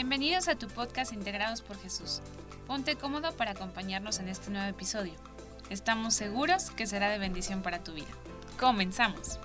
[0.00, 2.22] Bienvenidos a tu podcast Integrados por Jesús.
[2.66, 5.12] Ponte cómodo para acompañarnos en este nuevo episodio.
[5.68, 8.08] Estamos seguros que será de bendición para tu vida.
[8.58, 9.38] Comenzamos.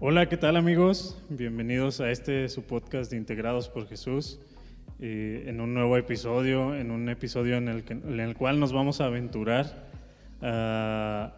[0.00, 1.22] Hola, ¿qué tal amigos?
[1.28, 4.40] Bienvenidos a este su podcast de Integrados por Jesús.
[4.98, 8.72] Eh, en un nuevo episodio, en un episodio en el, que, en el cual nos
[8.72, 9.90] vamos a aventurar
[10.40, 11.34] a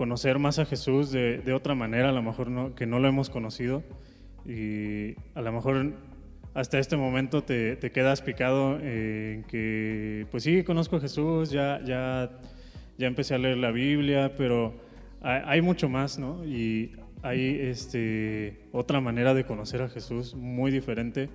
[0.00, 3.06] conocer más a Jesús de, de otra manera, a lo mejor no, que no lo
[3.06, 3.82] hemos conocido.
[4.46, 5.92] Y a lo mejor
[6.54, 11.82] hasta este momento te, te quedas picado en que, pues sí, conozco a Jesús, ya,
[11.84, 12.30] ya,
[12.96, 14.72] ya empecé a leer la Biblia, pero
[15.20, 16.46] hay, mucho más, ¿no?
[16.46, 21.28] Y hay este, otra manera de conocer a Jesús muy diferente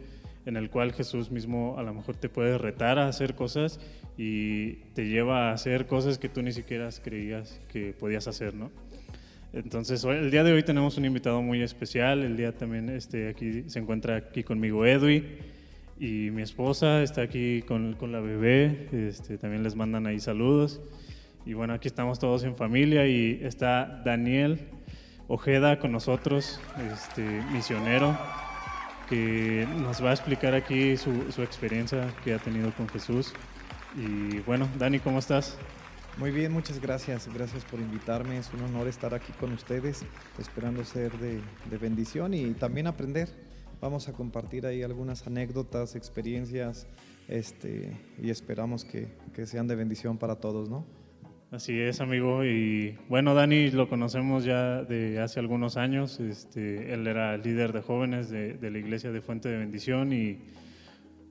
[0.47, 3.79] en el cual Jesús mismo a lo mejor te puede retar a hacer cosas
[4.17, 8.71] y te lleva a hacer cosas que tú ni siquiera creías que podías hacer, ¿no?
[9.55, 12.23] Entonces, el día de hoy tenemos un invitado muy especial.
[12.23, 15.23] El día también este, aquí se encuentra aquí conmigo Edwi
[15.97, 18.89] y mi esposa está aquí con, con la bebé.
[18.91, 20.81] Este, también les mandan ahí saludos.
[21.45, 24.59] Y bueno, aquí estamos todos en familia y está Daniel
[25.27, 26.59] Ojeda con nosotros,
[26.91, 27.21] este,
[27.53, 28.17] misionero,
[29.09, 33.33] que nos va a explicar aquí su, su experiencia que ha tenido con Jesús.
[33.95, 35.57] Y bueno, Dani, ¿cómo estás?
[36.17, 37.29] Muy bien, muchas gracias.
[37.33, 38.37] Gracias por invitarme.
[38.37, 40.05] Es un honor estar aquí con ustedes,
[40.37, 43.29] esperando ser de, de, bendición y también aprender.
[43.79, 46.87] Vamos a compartir ahí algunas anécdotas, experiencias,
[47.29, 50.85] este, y esperamos que, que sean de bendición para todos, ¿no?
[51.51, 52.43] Así es, amigo.
[52.43, 56.19] Y bueno, Dani lo conocemos ya de hace algunos años.
[56.19, 60.39] Este, él era líder de jóvenes de, de la iglesia de Fuente de Bendición y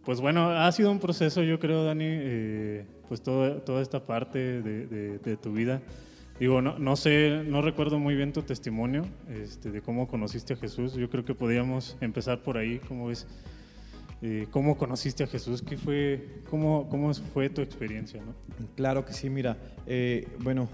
[0.05, 4.63] pues bueno, ha sido un proceso, yo creo, Dani, eh, pues todo, toda esta parte
[4.63, 5.81] de, de, tu vida.
[6.39, 10.57] Digo, no, no sé, no recuerdo muy bien tu testimonio este, de cómo conociste a
[10.57, 10.95] Jesús.
[10.95, 13.27] Yo creo que podríamos empezar por ahí, ¿cómo ves?
[14.27, 15.61] Eh, ¿Cómo conociste a Jesús?
[15.61, 18.23] ¿Qué fue, cómo, ¿Cómo fue tu experiencia?
[18.75, 20.67] Claro que sí, mira, eh, bueno,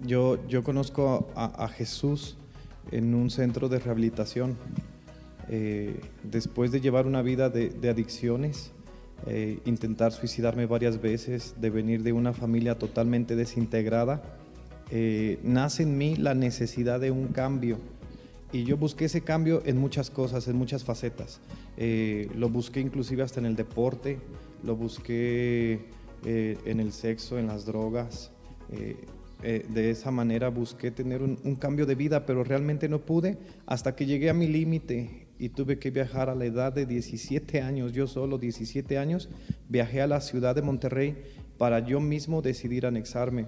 [0.00, 2.36] yo, yo conozco a, Jesús
[2.92, 4.58] en un centro de rehabilitación.
[5.48, 8.72] Eh, después de llevar una vida de, de adicciones,
[9.26, 14.22] eh, intentar suicidarme varias veces, de venir de una familia totalmente desintegrada,
[14.90, 17.78] eh, nace en mí la necesidad de un cambio.
[18.52, 21.40] Y yo busqué ese cambio en muchas cosas, en muchas facetas.
[21.76, 24.18] Eh, lo busqué inclusive hasta en el deporte,
[24.64, 25.80] lo busqué
[26.24, 28.30] eh, en el sexo, en las drogas.
[28.72, 28.96] Eh,
[29.68, 33.94] de esa manera busqué tener un, un, cambio de vida, pero realmente no pude hasta
[33.94, 37.92] que llegué a mi límite y tuve que viajar a la edad de 17 años,
[37.92, 39.28] yo solo 17 años,
[39.68, 41.16] viajé a la ciudad de Monterrey
[41.58, 43.46] para yo mismo decidir anexarme.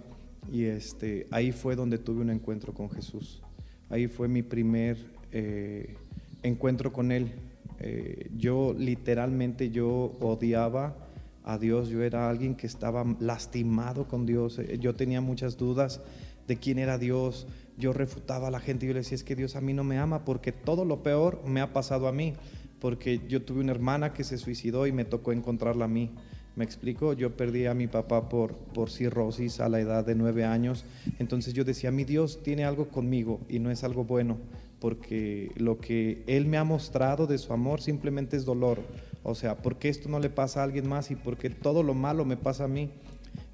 [0.51, 3.43] Y este, ahí fue donde tuve un encuentro con Jesús.
[3.89, 4.97] Ahí fue mi primer
[5.33, 5.95] eh,
[6.43, 7.33] encuentro con Él.
[7.81, 10.97] Eh, yo literalmente yo odiaba
[11.45, 16.03] a Dios, yo era alguien que estaba lastimado con Dios, eh, yo tenía muchas dudas
[16.47, 17.47] de quién era Dios,
[17.81, 19.99] yo refutaba a la gente, yo le decía es que Dios a mí no me
[19.99, 22.35] ama porque todo lo peor me ha pasado a mí,
[22.79, 26.11] porque yo tuve una hermana que se suicidó y me tocó encontrarla a mí.
[26.57, 27.13] ¿Me explico?
[27.13, 30.85] Yo perdí a mi papá por, por cirrosis a la edad de nueve años.
[31.19, 34.37] Entonces yo decía, mi Dios tiene algo conmigo y no es algo bueno,
[34.81, 38.79] porque lo que Él me ha mostrado de su amor simplemente es dolor.
[39.23, 41.83] O sea, ¿por qué esto no le pasa a alguien más y por qué todo
[41.83, 42.91] lo malo me pasa a mí?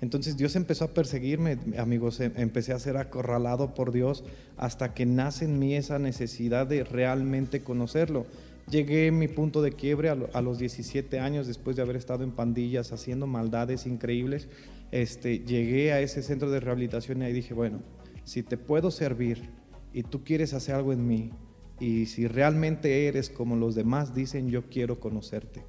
[0.01, 4.25] Entonces Dios empezó a perseguirme, amigos, empecé a ser acorralado por Dios
[4.59, 8.27] hasta que nace en mí esa necesidad de realmente conocerlo.
[8.71, 12.33] Llegué a mi punto de quiebre a, los 17 años después de haber estado en
[12.33, 14.49] pandillas haciendo maldades increíbles.
[14.91, 17.81] Este, llegué a ese centro de rehabilitación y ahí dije, bueno,
[18.25, 19.51] si te puedo servir
[19.93, 21.31] y tú quieres hacer algo en mí
[21.79, 25.65] y si realmente eres como los demás dicen, yo quiero conocerte.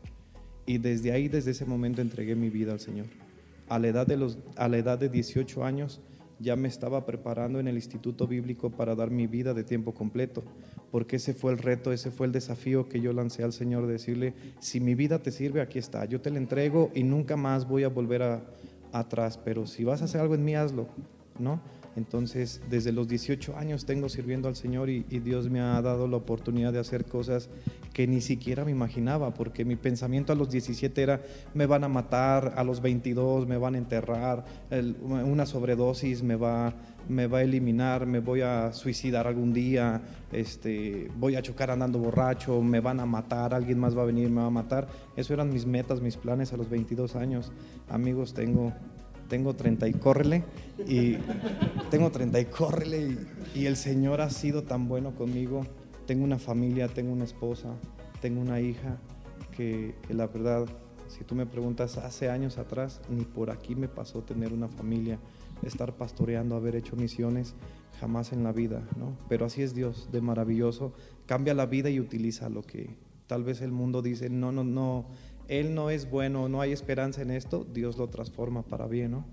[0.65, 3.05] Y desde ahí, desde ese momento entregué mi vida al Señor.
[3.69, 6.01] A la edad de, los, a la edad de 18 años
[6.39, 10.43] ya me estaba preparando en el Instituto Bíblico para dar mi vida de tiempo completo,
[10.91, 13.93] porque ese fue el reto, ese fue el desafío que yo lancé al Señor, de
[13.93, 17.67] decirle, si mi vida te sirve, aquí está, yo te la entrego y nunca más
[17.67, 18.41] voy a volver a,
[18.91, 20.87] atrás, pero si vas a hacer algo en mí, hazlo,
[21.39, 21.59] ¿no?
[21.97, 26.17] Entonces, desde los 18 años tengo sirviendo al Señor y, Dios me ha dado la
[26.17, 27.49] oportunidad de hacer cosas
[27.91, 31.21] que ni siquiera me imaginaba, porque mi pensamiento a los 17 era,
[31.55, 34.45] me van a matar, a los 22 me van a enterrar,
[35.01, 36.75] una sobredosis me va,
[37.09, 39.99] me va a eliminar, me voy a suicidar algún día,
[40.31, 44.29] este, voy a chocar andando borracho, me van a matar, alguien más va a venir,
[44.29, 44.87] me va a matar.
[45.15, 47.51] Eso eran mis metas, mis planes a los 22 años.
[47.89, 48.71] Amigos, tengo
[49.27, 50.43] tengo 30 y córrele,
[50.85, 51.17] y
[51.89, 53.17] tengo 30 y córrele,
[53.55, 55.65] y, el Señor ha sido tan bueno conmigo.
[56.05, 57.69] Tengo una familia, tengo una esposa,
[58.21, 58.97] tengo una hija,
[59.55, 60.65] que, que la verdad,
[61.07, 65.19] si tú me preguntas, hace años atrás, ni por aquí me pasó tener una familia,
[65.63, 67.55] estar pastoreando, haber hecho misiones,
[67.99, 69.17] jamás en la vida, ¿no?
[69.27, 70.93] Pero así es Dios, de maravilloso,
[71.25, 72.95] cambia la vida y utiliza lo que
[73.27, 75.05] tal vez el mundo dice, no, no, no,
[75.47, 79.25] Él no es bueno, no hay esperanza en esto, Dios lo transforma para bien, ¿no?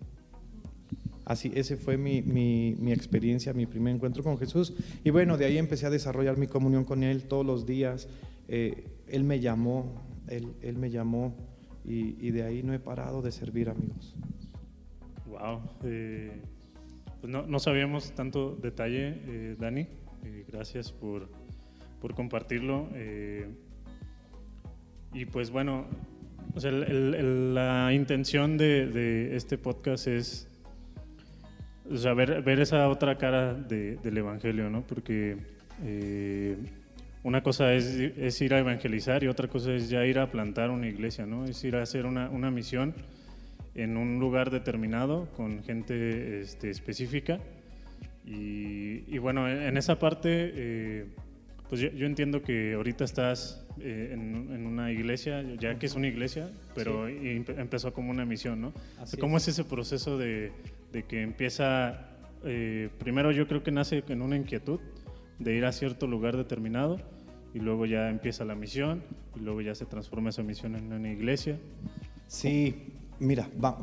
[1.24, 4.74] Así, ese fue mi, mi, mi, experiencia, mi primer encuentro con Jesús.
[5.04, 8.08] Y bueno, de ahí empecé a desarrollar mi comunión con Él todos los días.
[8.46, 11.34] Eh, él me llamó, Él, él me llamó
[11.82, 14.14] y, y, de ahí no he parado de servir, amigos.
[15.26, 15.62] Wow.
[15.84, 16.42] Eh,
[17.20, 19.88] pues no, no, sabíamos tanto detalle, eh, Dani.
[20.24, 21.30] Eh, gracias por,
[22.00, 22.88] por compartirlo.
[22.92, 23.48] Eh,
[25.14, 25.86] y pues bueno,
[26.54, 30.48] o sea, el, el, la intención de, de, este podcast es
[31.90, 34.82] o sea, ver, ver, esa otra cara de, del Evangelio, ¿no?
[34.82, 35.36] Porque
[35.82, 36.56] eh,
[37.22, 40.70] una cosa es, es, ir a evangelizar y otra cosa es ya ir a plantar
[40.70, 41.44] una iglesia, ¿no?
[41.44, 42.94] Es ir a hacer una, una misión
[43.74, 47.38] en un lugar determinado con gente este, específica.
[48.24, 51.06] Y, y, bueno, en esa parte, eh,
[51.68, 55.94] pues yo, yo, entiendo que ahorita estás eh, en, en, una iglesia, ya que es
[55.94, 57.44] una iglesia, pero sí.
[57.56, 58.72] empezó como una misión, ¿no?
[59.00, 59.44] Así ¿Cómo es.
[59.44, 60.52] es ese proceso de,
[60.92, 62.08] de que empieza,
[62.44, 64.80] eh, primero yo creo que nace en una inquietud
[65.38, 67.00] de ir a cierto lugar determinado
[67.52, 69.02] y luego ya empieza la misión
[69.36, 71.58] y luego ya se transforma esa misión en una iglesia?
[72.26, 73.78] Sí, Mira, va,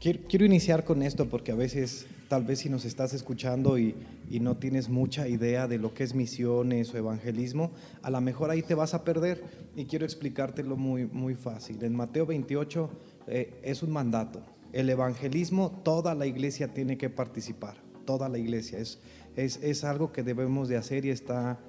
[0.00, 3.94] quiero, quiero, iniciar con esto porque a veces, tal vez si nos estás escuchando y,
[4.28, 7.70] y, no tienes mucha idea de lo que es misiones o evangelismo,
[8.02, 9.44] a lo mejor ahí te vas a perder
[9.76, 11.84] y quiero explicártelo muy, muy fácil.
[11.84, 12.90] En Mateo 28
[13.28, 14.42] eh, es un mandato.
[14.72, 18.80] El evangelismo, toda la iglesia tiene que participar, toda la iglesia.
[18.80, 18.98] Es,
[19.36, 21.60] es, es algo que debemos de hacer y está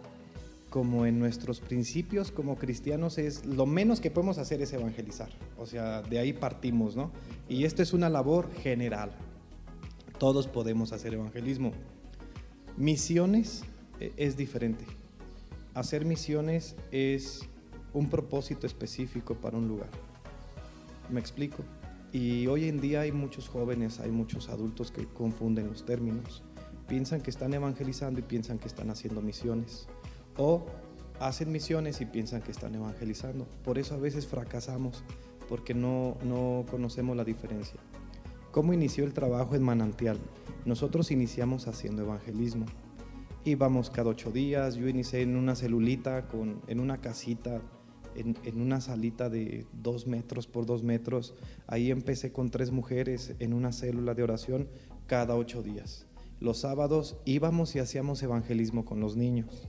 [0.71, 5.29] como en nuestros principios como cristianos es lo menos que podemos hacer es evangelizar.
[5.59, 7.11] O sea, de ahí partimos, ¿no?
[7.47, 9.11] Y esto es una labor general.
[10.19, 11.71] Todos podemos hacer evangelismo.
[12.77, 13.63] Misiones
[13.99, 14.85] es diferente.
[15.73, 17.49] Hacer misiones es
[17.93, 19.89] un propósito específico para un lugar.
[21.09, 21.63] ¿Me explico?
[22.13, 26.43] Y hoy en día hay muchos jóvenes, hay muchos adultos que confunden los términos.
[26.87, 29.87] Piensan que están evangelizando y piensan que están haciendo misiones
[30.37, 30.65] o
[31.19, 33.45] hacen misiones y piensan que están evangelizando.
[33.65, 35.03] Por eso a veces fracasamos,
[35.49, 37.79] porque no, no conocemos la diferencia.
[38.55, 40.17] ¿Cómo inició el trabajo en Manantial?
[40.63, 42.65] Nosotros iniciamos haciendo evangelismo.
[43.43, 47.61] Íbamos cada ocho días, yo inicié en una celulita, con, en una casita,
[48.15, 51.33] en, una salita de dos metros por dos metros.
[51.67, 54.69] Ahí empecé con tres mujeres en una célula de oración
[55.05, 56.07] cada ocho días.
[56.39, 59.67] Los sábados íbamos y hacíamos evangelismo con los niños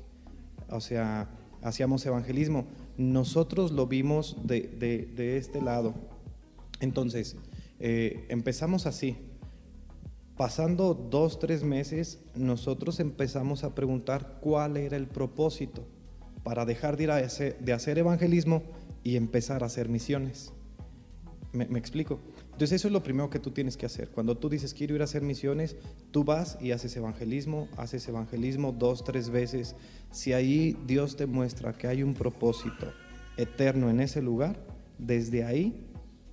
[0.71, 1.29] o sea,
[1.61, 2.67] hacíamos evangelismo.
[2.99, 5.93] Nosotros lo vimos de este lado.
[6.79, 7.37] Entonces,
[7.81, 9.17] eh, empezamos así.
[10.37, 15.87] Pasando dos, tres meses, nosotros empezamos a preguntar cuál era el propósito
[16.43, 18.63] para dejar de, ir a de hacer evangelismo
[19.03, 20.53] y empezar a hacer misiones.
[21.53, 22.21] ¿Me, me explico?
[22.57, 24.11] Entonces eso es lo primero que tú tienes que hacer.
[24.11, 25.77] Cuando tú dices quiero ir a hacer misiones,
[26.11, 29.75] tú vas y haces evangelismo, haces evangelismo dos, tres veces.
[30.11, 32.93] Si ahí Dios te muestra que hay un propósito
[33.37, 34.59] eterno en ese lugar,
[34.99, 35.87] desde ahí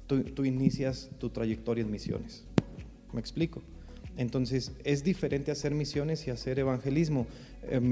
[0.07, 2.45] tú, tú inicias tu trayectoria en misiones.
[3.11, 3.61] ¿Me explico?
[4.17, 7.27] Entonces es diferente hacer misiones y hacer evangelismo.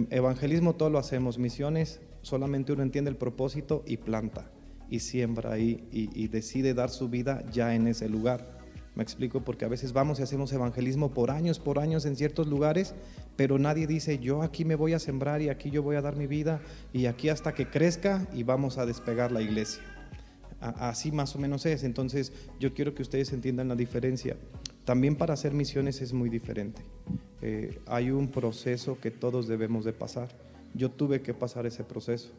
[0.10, 4.50] evangelismo todo lo hacemos, misiones solamente uno entiende el propósito y planta
[4.89, 8.60] y siembra ahí y, y, decide dar su vida ya en ese lugar.
[8.94, 12.48] Me explico porque a veces vamos y hacemos evangelismo por años, por años en ciertos
[12.48, 12.94] lugares,
[13.38, 16.18] pero nadie dice yo aquí me voy a sembrar y aquí yo voy a dar
[16.18, 16.60] mi vida
[16.91, 19.82] y aquí hasta que crezca y vamos a despegar la iglesia.
[20.62, 21.84] Así más o menos es.
[21.84, 24.38] Entonces yo quiero que ustedes entiendan la diferencia.
[24.86, 26.84] También para hacer misiones es muy diferente.
[27.41, 30.30] Eh, hay un proceso que todos debemos de pasar.
[30.75, 32.32] Yo tuve que pasar ese proceso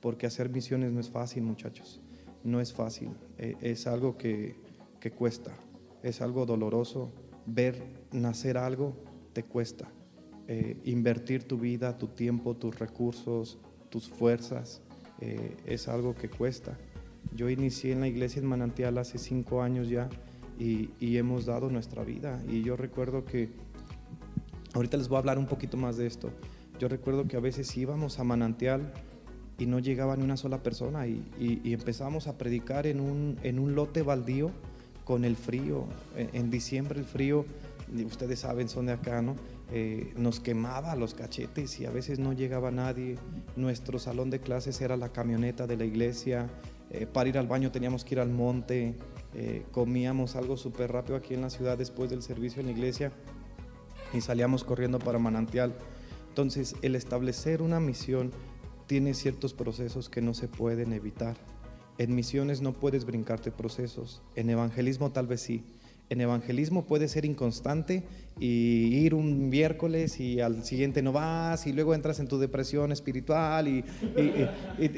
[0.00, 2.00] porque hacer misiones no es fácil, muchachos.
[2.44, 3.10] No es fácil.
[3.38, 4.56] Eh, es algo que,
[4.98, 5.52] que, cuesta.
[6.02, 7.12] Es algo doloroso.
[7.44, 8.94] Ver nacer algo
[9.34, 9.86] te cuesta.
[10.48, 13.58] Eh, invertir tu vida, tu tiempo, tus recursos,
[13.90, 14.80] tus fuerzas,
[15.64, 16.76] es algo que cuesta.
[17.34, 20.08] Yo inicié en la iglesia en Manantial hace cinco años ya
[20.58, 22.42] y, y hemos dado nuestra vida.
[22.48, 23.50] Y yo recuerdo que,
[24.74, 26.30] ahorita les voy a hablar un poquito más de esto.
[26.78, 28.92] Yo recuerdo que a veces íbamos a Manantial
[29.58, 33.38] y no llegaba ni una sola persona y, y, y empezamos a predicar en un,
[33.42, 34.50] en un lote baldío
[35.04, 35.86] con el frío.
[36.16, 37.46] En, en diciembre el frío,
[38.04, 39.36] ustedes saben, son de acá, ¿no?
[39.72, 43.16] Eh, nos quemaba los cachetes y a veces no llegaba nadie.
[43.56, 46.48] Nuestro salón de clases era la camioneta de la iglesia.
[46.90, 48.94] Eh, para ir al baño teníamos que ir al monte.
[49.34, 53.12] Eh, comíamos algo súper rápido aquí en la ciudad después del servicio en la iglesia
[54.12, 55.74] y salíamos corriendo para manantial.
[56.28, 58.32] Entonces, el establecer una misión
[58.86, 61.36] tiene ciertos procesos que no se pueden evitar.
[61.98, 64.22] En misiones no puedes brincarte procesos.
[64.34, 65.64] En evangelismo tal vez sí
[66.08, 68.04] en evangelismo puede ser inconstante
[68.38, 72.92] y ir un miércoles y al siguiente no vas y luego entras en tu depresión
[72.92, 73.82] espiritual y,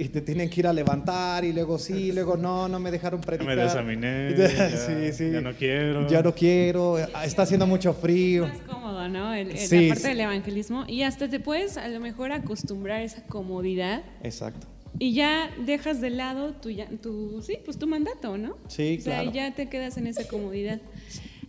[0.08, 3.56] te tienen que ir a levantar y luego sí, luego no, no me dejaron predicar.
[3.56, 4.34] Me desaminé,
[5.32, 6.08] ya, no quiero.
[6.08, 8.46] Ya no quiero, está haciendo mucho frío.
[8.46, 9.32] Es más cómodo, ¿no?
[9.32, 13.22] El, la parte del evangelismo y hasta te puedes a lo mejor acostumbrar a esa
[13.24, 14.02] comodidad.
[14.22, 14.66] Exacto
[14.98, 18.56] y ya dejas de lado tu, tu, sí, pues tu mandato, ¿no?
[18.68, 20.80] Sí, o sea, ya te quedas en esa comodidad.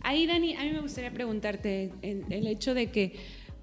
[0.02, 3.16] Ahí, Dani, a mí me gustaría preguntarte el, hecho de que,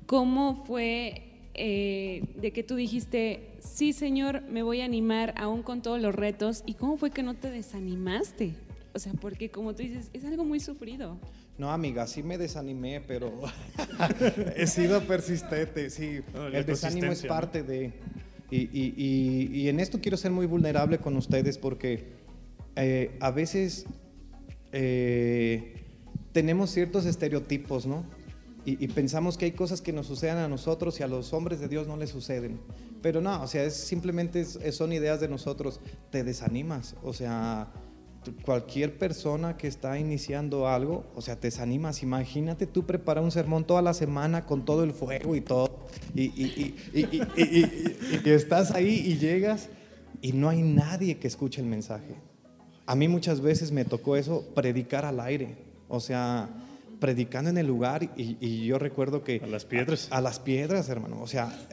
[0.06, 1.24] ¿cómo fue
[1.56, 6.14] eh, de que tú dijiste, sí, Señor, me voy a animar aún con todos los
[6.14, 6.64] retos?
[6.66, 8.54] ¿Y cómo fue que no te desanimaste?
[8.94, 11.20] O sea, porque como tú dices, es algo muy sufrido.
[11.58, 13.32] No, amiga, sí me desanimé, pero
[14.56, 16.20] he sido persistente, sí.
[16.54, 17.94] el desánimo es parte de...
[18.50, 22.06] Y, en esto quiero ser muy vulnerable con ustedes porque
[22.78, 23.86] eh, a veces
[24.72, 25.87] eh,
[26.32, 28.06] tenemos ciertos estereotipos, ¿no?
[28.70, 31.70] Y, pensamos que hay cosas que nos suceden a nosotros y a los hombres de
[31.70, 32.60] Dios no les suceden.
[33.02, 35.80] Pero no, o sea, es, simplemente son ideas de nosotros.
[36.12, 37.72] Te desanimas, o sea,
[38.44, 42.04] cualquier persona que está iniciando algo, o sea, te desanimas.
[42.04, 46.24] Imagínate tú preparar un sermón toda la semana con todo el fuego y todo, y,
[46.24, 49.70] y, y, estás ahí y llegas
[50.22, 52.16] y no hay nadie que escuche el mensaje.
[52.86, 56.50] A mí muchas veces me tocó eso, predicar al aire, o sea,
[57.00, 59.42] predicando en el lugar y, yo recuerdo que...
[59.44, 60.08] A las piedras.
[60.12, 61.68] A, las piedras, hermano, o sea,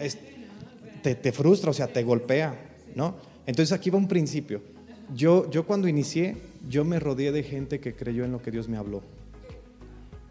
[1.03, 2.55] te, te frustra, o sea, te golpea,
[2.95, 3.17] ¿no?
[3.47, 4.75] Entonces aquí va un principio
[5.13, 6.37] yo, yo cuando inicié,
[6.69, 9.03] yo me rodeé de gente que creyó en lo que Dios me habló.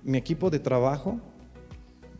[0.03, 1.19] Mi equipo de trabajo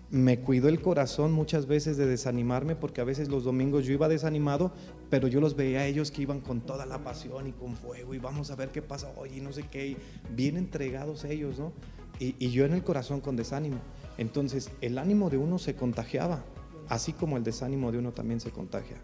[0.09, 4.07] me cuidó el corazón muchas veces de desanimarme porque a veces los domingos yo iba
[4.07, 4.71] desanimado,
[5.13, 8.15] pero yo los veía a ellos que iban con toda la pasión y con fuego
[8.15, 9.95] y vamos a ver qué pasa hoy y no sé qué,
[10.31, 11.71] bien entregados ellos, ¿no?
[12.17, 13.77] Y, y yo en el corazón con desánimo.
[14.17, 16.43] Entonces el ánimo de uno se contagiaba,
[16.89, 18.97] así como el desánimo de uno también se contagia.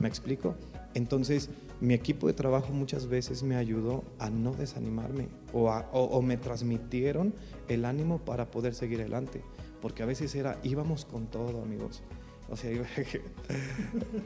[0.00, 0.54] ¿Me explico?
[0.94, 1.50] Entonces,
[1.82, 7.34] mi equipo de trabajo muchas veces me ayudó a no desanimarme o, me transmitieron
[7.68, 9.44] el ánimo para poder seguir adelante.
[9.82, 12.02] Porque a veces era, íbamos con todo, amigos.
[12.50, 12.70] O sea,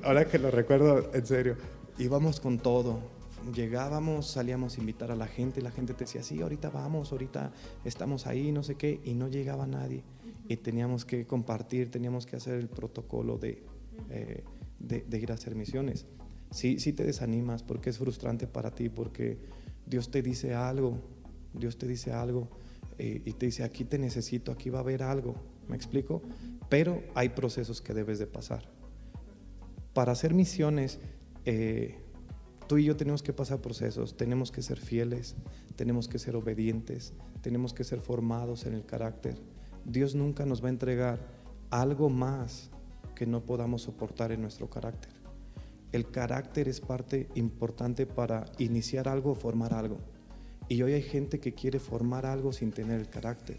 [0.03, 1.57] ahora que lo recuerdo en serio,
[1.99, 3.01] íbamos con todo.
[3.55, 7.53] Llegábamos, salíamos a invitar a la gente, la gente te decía, sí, ahorita vamos, ahorita
[7.85, 10.03] estamos ahí, no sé qué, y no llegaba nadie.
[10.49, 13.63] Y teníamos que compartir, teníamos que hacer el protocolo de,
[14.11, 14.43] eh,
[14.81, 16.07] de ir a hacer misiones
[16.51, 19.39] sí, sí te desanimas porque es frustrante para ti, porque
[19.87, 20.99] Dios te dice algo,
[21.53, 22.49] Dios te dice algo
[22.99, 25.35] eh, y te dice, aquí te necesito, aquí va a haber algo,
[25.69, 26.23] ¿me explico?
[26.69, 28.69] Pero hay procesos que debes de pasar.
[29.93, 30.99] Para hacer misiones,
[31.45, 31.99] eh,
[32.67, 35.37] tú y yo tenemos que pasar procesos, tenemos que ser fieles,
[35.77, 39.39] tenemos que ser obedientes, tenemos que ser formados en el carácter.
[39.85, 41.21] Dios nunca nos va a entregar
[41.71, 42.71] algo más
[43.15, 45.17] que no podamos soportar en nuestro carácter
[45.93, 49.99] el carácter es parte importante para iniciar algo o formar algo.
[50.69, 53.59] Y hoy hay gente que quiere formar algo sin tener el carácter.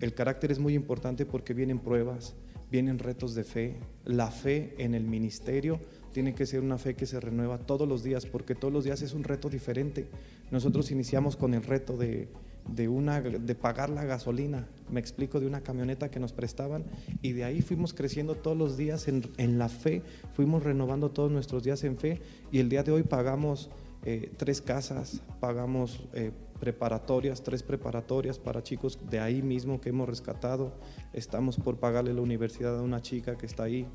[0.00, 2.34] El carácter es muy importante porque vienen pruebas,
[2.70, 3.76] vienen retos de fe.
[4.04, 5.80] La fe en el ministerio
[6.12, 9.02] tiene que ser una fe que se renueva todos los días porque todos los días
[9.02, 10.08] es un reto diferente.
[10.50, 12.28] Nosotros iniciamos con el reto de
[12.74, 16.84] de, pagar la gasolina, me explico, de una camioneta que nos prestaban
[17.22, 20.02] y de ahí fuimos creciendo todos los días en, en la fe,
[20.34, 22.20] fuimos renovando todos nuestros días en fe
[22.52, 23.70] y el día de hoy pagamos
[24.04, 30.08] eh, tres casas, pagamos eh, preparatorias, tres preparatorias para chicos de ahí mismo que hemos
[30.08, 30.78] rescatado,
[31.12, 33.86] estamos por pagarle la universidad a una chica que está ahí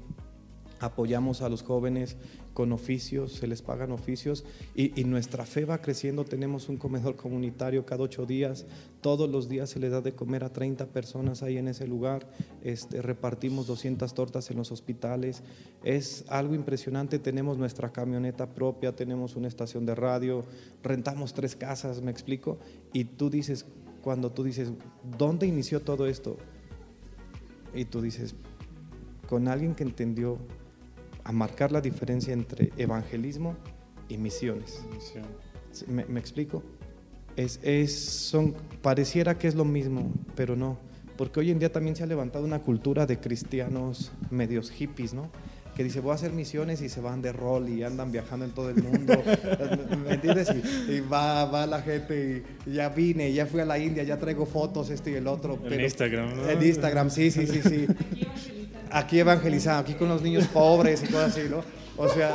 [0.83, 2.17] apoyamos a los jóvenes
[2.53, 4.43] con oficios, se les pagan oficios
[4.75, 6.25] y, nuestra fe va creciendo.
[6.25, 8.65] Tenemos un comedor comunitario cada ocho días,
[9.01, 12.27] todos los días se le da de comer a 30 personas ahí en ese lugar,
[12.63, 15.41] este, repartimos 200 tortas en los hospitales,
[15.83, 17.17] es algo impresionante.
[17.17, 20.43] Tenemos nuestra camioneta propia, tenemos una estación de radio,
[20.83, 22.57] rentamos tres casas, me explico,
[22.91, 23.65] y tú dices,
[24.01, 24.69] cuando tú dices,
[25.17, 26.37] ¿dónde inició todo esto?
[27.73, 28.35] Y tú dices,
[29.27, 30.37] con alguien que entendió
[31.23, 33.55] a marcar la diferencia entre evangelismo
[34.09, 34.85] y misiones.
[35.87, 36.63] ¿Me, explico?
[37.35, 40.77] Es, es, son, pareciera que es lo mismo, pero no.
[41.17, 45.29] Porque hoy en día también se ha levantado una cultura de cristianos medios hippies, ¿no?
[45.75, 48.51] que dice voy a hacer misiones y se van de rol y andan viajando en
[48.51, 49.13] todo el mundo,
[50.05, 50.53] ¿me entiendes?
[50.87, 54.45] Y, va, va la gente y, ya vine, ya fui a la India, ya traigo
[54.45, 55.59] fotos, este y el otro.
[55.65, 56.49] En Instagram, ¿no?
[56.49, 57.87] En Instagram, sí, sí, sí, sí.
[58.93, 61.63] Aquí evangelizando, aquí con los niños pobres y cosas así, ¿no?
[61.97, 62.33] O sea,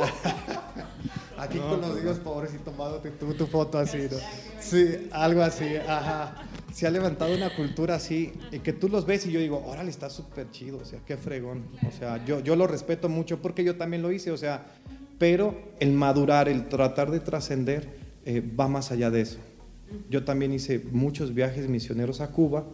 [1.37, 4.17] aquí con los niños pobres y tomándote tu, tu foto así, ¿no?
[4.59, 6.35] Sí, algo así, ajá
[6.73, 9.89] se ha levantado una cultura así, y que tú los ves y yo digo, órale,
[9.89, 11.65] está súper chido, o sea, qué fregón.
[11.87, 14.65] O sea, yo, yo lo respeto mucho porque yo también lo hice, o sea,
[15.17, 17.89] pero el madurar, el tratar de trascender,
[18.25, 19.39] eh, va más allá de eso.
[20.09, 22.65] Yo también hice muchos viajes misioneros a Cuba,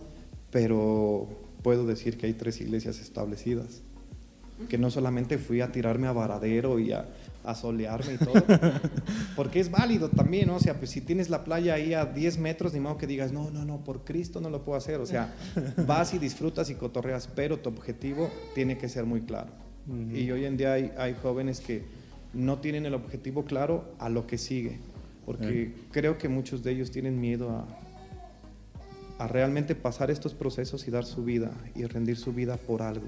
[0.51, 1.29] pero
[1.65, 3.81] puedo decir que hay tres iglesias establecidas,
[4.69, 7.07] que no solamente fui a tirarme a Varadero y a
[7.45, 8.33] a solearme y todo.
[9.35, 10.55] Porque es válido también, ¿no?
[10.55, 13.31] O sea, pues si tienes la playa ahí a 10 metros, ni modo que digas,
[13.31, 14.99] no, no, no, por Cristo no lo puedo hacer.
[14.99, 15.33] O sea,
[15.87, 19.51] vas y disfrutas y cotorreas, pero tu objetivo tiene que ser muy claro.
[20.11, 21.83] Y hoy en día hay, hay, jóvenes que
[22.33, 24.79] no tienen el objetivo claro a lo que sigue.
[25.27, 27.67] Porque creo que muchos de ellos tienen miedo a,
[29.17, 33.07] a realmente pasar estos procesos y dar su vida y rendir su vida por algo.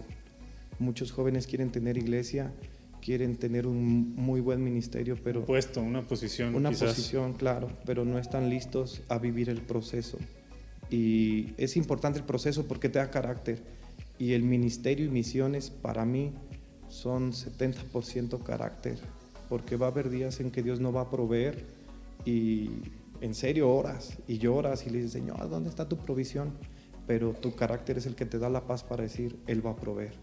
[0.80, 2.54] Muchos jóvenes quieren tener iglesia
[3.08, 5.46] quieren tener un muy buen ministerio, pero...
[5.46, 6.56] puesto, una posición.
[6.56, 10.18] Una posición, claro, pero no están listos a vivir el proceso.
[10.90, 13.62] Y es importante el proceso porque te da carácter.
[14.20, 16.34] Y el ministerio y misiones para mí
[16.90, 18.98] son 70% carácter,
[19.48, 21.66] porque va a haber días en que Dios no va a proveer
[22.26, 22.70] y
[23.22, 26.54] en serio oras y lloras y le dices, Señor, ¿dónde está tu provisión?
[27.06, 29.76] Pero tu carácter es el que te da la paz para decir, Él va a
[29.76, 30.14] proveer.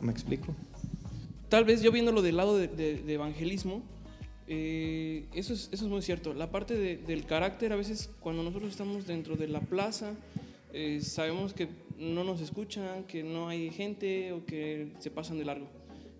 [0.00, 0.54] ¿Me explico?
[1.52, 3.82] tal vez yo viéndolo del lado de, evangelismo,
[4.48, 6.32] eh, eso, es, eso es muy cierto.
[6.32, 10.14] La parte del carácter, a veces cuando nosotros estamos dentro de la plaza,
[10.72, 11.68] eh, sabemos que
[11.98, 15.66] no nos escuchan, que no hay gente o que se pasan de largo.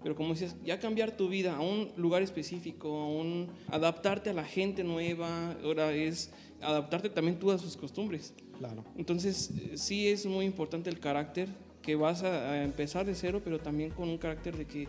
[0.02, 4.32] Pero como decías, ya cambiar tu vida a un lugar específico, a un, adaptarte a
[4.32, 8.34] la gente nueva, ahora es adaptarte también tú a sus costumbres.
[8.58, 8.84] Claro.
[8.96, 11.48] Entonces, eh, sí es muy importante el carácter,
[11.82, 14.86] que vas a empezar de cero, pero también con un carácter de que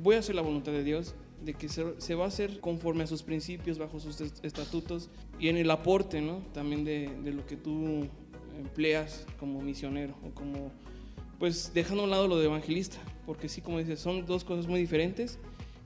[0.00, 1.14] voy a hacer la voluntad de Dios,
[1.44, 5.56] de que se, va a hacer conforme a sus principios, bajo sus estatutos y en
[5.56, 6.38] el aporte ¿no?
[6.52, 8.08] también de, de, lo que tú
[8.58, 10.70] empleas como misionero o como,
[11.38, 14.66] pues dejando a un lado lo de evangelista, porque sí, como dices, son dos cosas
[14.66, 15.38] muy diferentes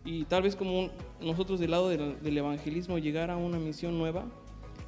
[0.05, 4.26] y tal vez como nosotros del lado del, del, evangelismo llegar a una misión nueva,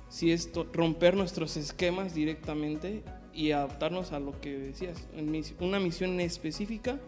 [0.08, 3.02] si es romper nuestros esquemas directamente
[3.34, 5.08] y adaptarnos a lo que decías,
[5.60, 6.98] una misión específica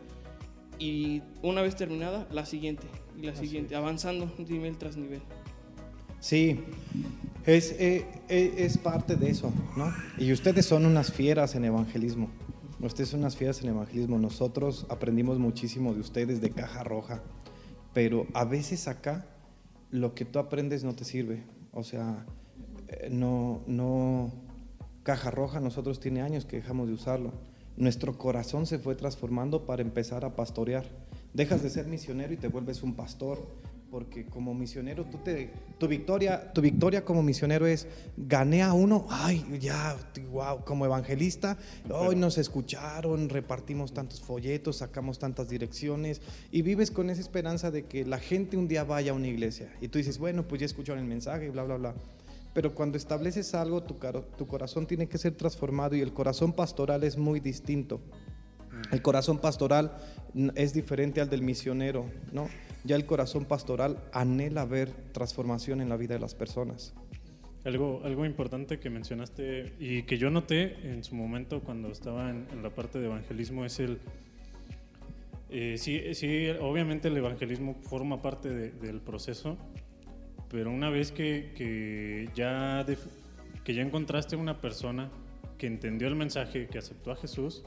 [0.78, 5.20] y una vez terminada, la siguiente, y la siguiente, avanzando nivel tras nivel.
[6.20, 6.59] Sí,
[7.46, 9.92] es, eh, eh, es parte de eso, ¿no?
[10.18, 12.30] Y ustedes son unas fieras en evangelismo.
[12.86, 14.18] Ustedes son unas fieras en evangelismo.
[14.18, 17.22] Nosotros aprendimos muchísimo de ustedes de caja roja,
[17.92, 19.26] pero a veces acá
[19.90, 21.44] lo que tú aprendes no te sirve.
[21.72, 22.26] O sea,
[22.88, 24.32] eh, no, no,
[25.02, 27.32] caja roja nosotros tiene años que dejamos de usarlo
[27.76, 30.84] nuestro corazón se fue transformando para empezar a pastorear.
[31.32, 33.44] Dejas de ser misionero y te vuelves un pastor,
[33.94, 39.07] porque como misionero tú te, tu victoria, tu victoria como misionero es gané a uno,
[39.09, 39.96] ay ya,
[40.33, 41.57] wow, como evangelista,
[41.88, 47.85] hoy nos escucharon, repartimos tantos folletos, sacamos tantas direcciones y vives con esa esperanza de
[47.85, 50.66] que la gente un día vaya a una iglesia y tú dices bueno pues ya
[50.66, 51.94] escucharon el mensaje, bla bla bla.
[52.52, 53.96] Pero cuando estableces algo, tu,
[54.37, 58.00] tu corazón tiene que ser transformado y el corazón pastoral es muy distinto.
[58.90, 59.96] El corazón pastoral
[60.54, 62.48] es diferente al del misionero, ¿no?
[62.84, 66.94] Ya el corazón pastoral anhela ver transformación en la vida de las personas.
[67.64, 72.46] Algo, algo importante que mencionaste y que yo noté en su momento cuando estaba en,
[72.62, 73.98] la parte de evangelismo es el...
[75.48, 79.56] Eh, sí, sí, obviamente el evangelismo forma parte del proceso,
[80.50, 82.84] pero una vez que, ya
[83.64, 85.10] que ya encontraste una persona
[85.56, 87.64] que entendió el mensaje, que aceptó a Jesús,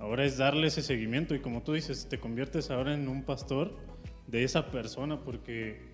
[0.00, 3.76] ahora es darle ese seguimiento y como tú dices, te conviertes ahora en un pastor
[4.26, 5.90] de esa persona porque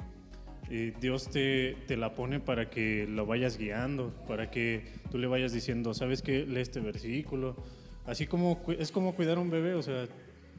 [0.71, 5.27] eh, Dios te, te, la pone para que lo vayas guiando, para que tú le
[5.27, 6.47] vayas diciendo, ¿sabes qué?
[6.47, 7.57] Lee este versículo.
[8.05, 10.07] Así como es como cuidar a un bebé, o sea...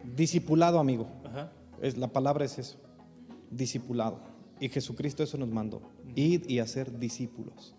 [0.04, 1.10] Discipulado, amigo.
[1.82, 2.80] Es, la palabra es eso,
[3.50, 4.22] discipulado.
[4.60, 5.82] Y Jesucristo eso nos mandó,
[6.16, 7.76] ir y hacer discípulos.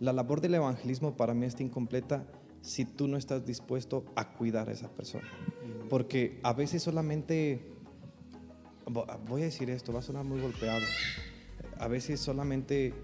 [0.00, 2.26] La labor del evangelismo para mí está incompleta
[2.62, 5.28] si tú no estás dispuesto a cuidar a esa persona.
[5.90, 7.60] Porque a veces solamente,
[9.28, 10.84] voy a decir esto, va a sonar muy golpeado,
[11.78, 12.94] a veces solamente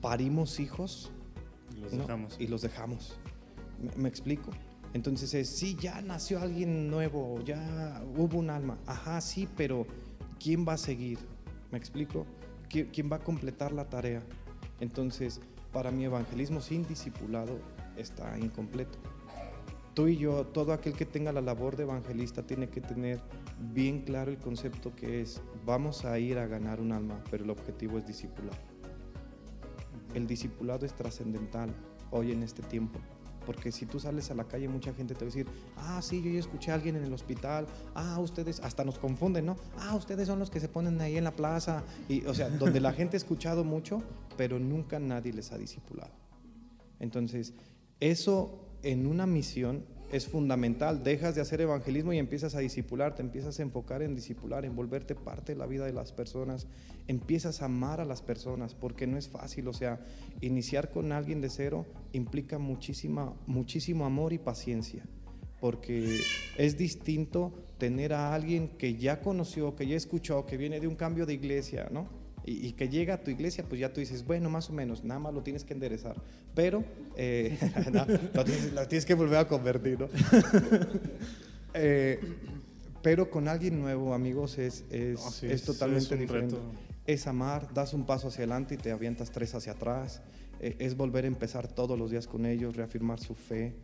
[0.00, 1.10] parimos hijos
[1.80, 2.02] los ¿no?
[2.02, 2.36] dejamos.
[2.38, 3.18] Y los dejamos.
[3.82, 4.50] ¿Me, me explico?
[4.94, 8.78] Entonces es, sí, ya nació alguien nuevo, ya hubo un alma.
[8.86, 9.86] Ajá, sí, pero
[10.38, 11.18] ¿quién va a seguir?
[11.70, 12.26] ¿Me explico?
[12.68, 14.22] ¿Qui- ¿Quién va a completar la tarea?
[14.80, 15.40] Entonces,
[15.72, 17.58] para mi evangelismo sin discipulado
[17.96, 18.98] está incompleto.
[19.94, 23.20] Tú y yo, todo aquel que tenga la labor de evangelista tiene que tener
[23.74, 27.50] bien claro el concepto que es, vamos a ir a ganar un alma, pero el
[27.50, 28.56] objetivo es discipular.
[30.14, 31.74] El discipulado es trascendental
[32.10, 33.00] hoy en este tiempo.
[33.44, 36.22] Porque si tú sales a la calle, mucha gente te va a decir, ah, sí,
[36.22, 39.56] yo ya escuché a alguien en el hospital, ah, ustedes, hasta nos confunden, ¿no?
[39.78, 41.82] Ah, ustedes son los que se ponen ahí en la plaza.
[42.08, 44.02] Y, o sea, donde la gente ha escuchado mucho,
[44.36, 46.12] pero nunca nadie les ha discipulado.
[47.00, 47.52] Entonces,
[48.02, 51.04] eso en una misión es fundamental.
[51.04, 54.74] Dejas de hacer evangelismo y empiezas a discipular, te empiezas a enfocar en discipular, en
[54.74, 56.66] volverte parte de la vida de las personas,
[57.06, 60.00] empiezas a amar a las personas, porque no es fácil, o sea,
[60.40, 65.04] iniciar con alguien de cero implica muchísima, muchísimo amor y paciencia,
[65.60, 66.20] porque
[66.58, 70.96] es distinto tener a alguien que ya conoció, que ya escuchó, que viene de un
[70.96, 72.21] cambio de iglesia, ¿no?
[72.44, 75.04] Y, y que llega a tu iglesia, pues ya tú dices, bueno, más o menos,
[75.04, 76.16] nada más lo tienes que enderezar.
[76.54, 76.84] Pero
[77.16, 77.56] eh,
[77.92, 80.08] no, lo, tienes, lo tienes que volver a convertir, ¿no?
[81.74, 82.20] Eh,
[83.02, 86.56] pero con alguien nuevo, amigos, es, es, No, sí, es totalmente es diferente.
[86.56, 86.70] reto.
[87.06, 90.20] Es amar, das un paso hacia adelante y te avientas tres hacia atrás.
[90.60, 93.74] Eh, es volver a empezar todos los días con ellos, reafirmar su fe.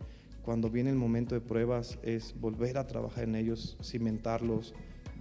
[0.45, 4.75] Cuando viene el momento de pruebas, es volver a trabajar en ellos, cimentarlos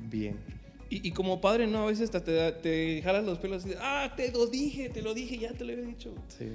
[0.09, 0.37] bien.
[0.89, 1.79] Y, y como padre, ¿no?
[1.79, 4.89] A veces hasta te, da- te jalas los pelos y dices, ah, te lo dije,
[4.89, 6.13] te lo dije, ya te lo había dicho.
[6.29, 6.47] Sí.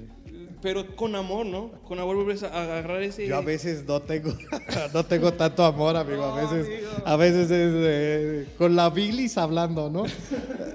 [0.61, 1.71] Pero con amor, ¿no?
[1.83, 3.27] Con amor vuelves a agarrar ese...
[3.27, 4.33] Yo a veces no tengo,
[4.93, 6.23] no tengo tanto amor, amigo.
[6.23, 6.91] A veces, amigo.
[7.05, 10.05] a veces es eh, con la bilis hablando, ¿no?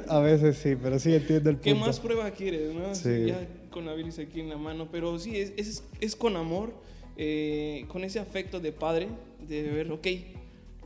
[0.09, 1.65] A veces sí, pero sí entiendo el punto.
[1.65, 2.95] ¿Qué más prueba quieres, no?
[2.95, 3.27] Sí.
[3.27, 4.89] Ya con la bilis aquí en la mano.
[4.93, 6.73] Pero sí, es, es, es con amor,
[7.17, 9.09] eh, con ese afecto de padre,
[9.49, 10.07] de ver, ok,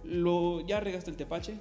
[0.05, 1.55] lo, ya regaste el tepache,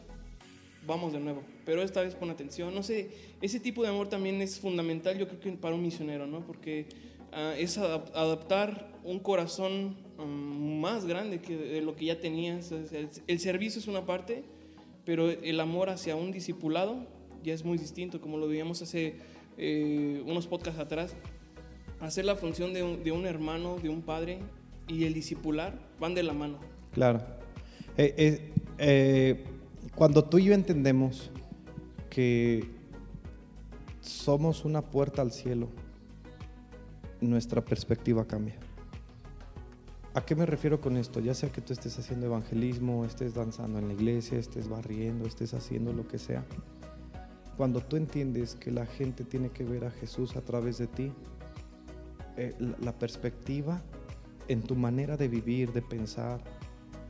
[0.86, 1.44] vamos de nuevo.
[1.66, 2.74] Pero esta vez pon atención.
[2.74, 3.10] No sé,
[3.42, 6.42] ese tipo de amor también es fundamental, yo creo que para un misionero, ¿no?
[6.46, 6.88] Porque
[7.32, 12.72] ah, es adap- adaptar un corazón mm, más grande que de lo que ya tenías.
[12.72, 14.44] El, el servicio es una parte,
[15.06, 17.06] pero el amor hacia un discipulado
[17.44, 19.16] ya es muy distinto, como lo veíamos hace
[19.58, 21.16] eh, unos podcasts atrás.
[22.00, 24.40] Hacer la función de un, de un hermano, de un padre
[24.88, 26.60] y el discipular van de la mano.
[26.94, 27.20] Claro.
[27.98, 29.44] Eh, eh, eh,
[29.96, 31.32] cuando tú y yo entendemos
[32.10, 32.70] que
[34.02, 35.70] somos una puerta al cielo,
[37.20, 38.56] nuestra perspectiva cambia.
[40.14, 41.20] ¿A qué me refiero con esto?
[41.22, 45.54] Ya sea que tú estés haciendo evangelismo, estés danzando en la iglesia, estés barriendo, estés
[45.54, 46.44] haciendo lo que sea.
[47.56, 51.14] Cuando tú entiendes que la gente tiene que ver a Jesús a través de ti,
[52.36, 53.82] eh, la, la perspectiva
[54.48, 56.42] en tu manera de vivir, de pensar,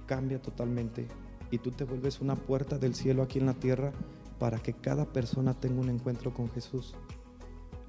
[0.06, 1.08] cambia totalmente
[1.52, 3.92] y tú te vuelves una puerta del cielo aquí en la tierra
[4.40, 6.96] para que cada persona tenga un encuentro con Jesús.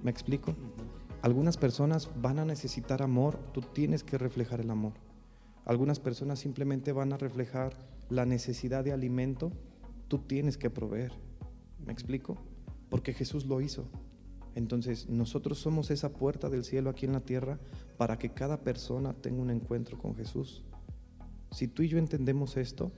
[0.02, 0.54] ¿Me explico?
[1.22, 4.92] Algunas personas van a necesitar amor, tú tienes que reflejar el amor.
[5.64, 7.76] Algunas personas simplemente van a reflejar
[8.10, 9.52] la necesidad de alimento,
[10.08, 11.12] tú tienes que proveer.
[11.86, 12.36] ¿Me explico?
[12.90, 13.86] Porque Jesús lo hizo.
[14.56, 17.58] Entonces, nosotros somos esa puerta del cielo aquí en la tierra
[17.96, 20.64] para que cada persona tenga un encuentro con Jesús.
[21.52, 22.92] Si tú y yo entendemos esto,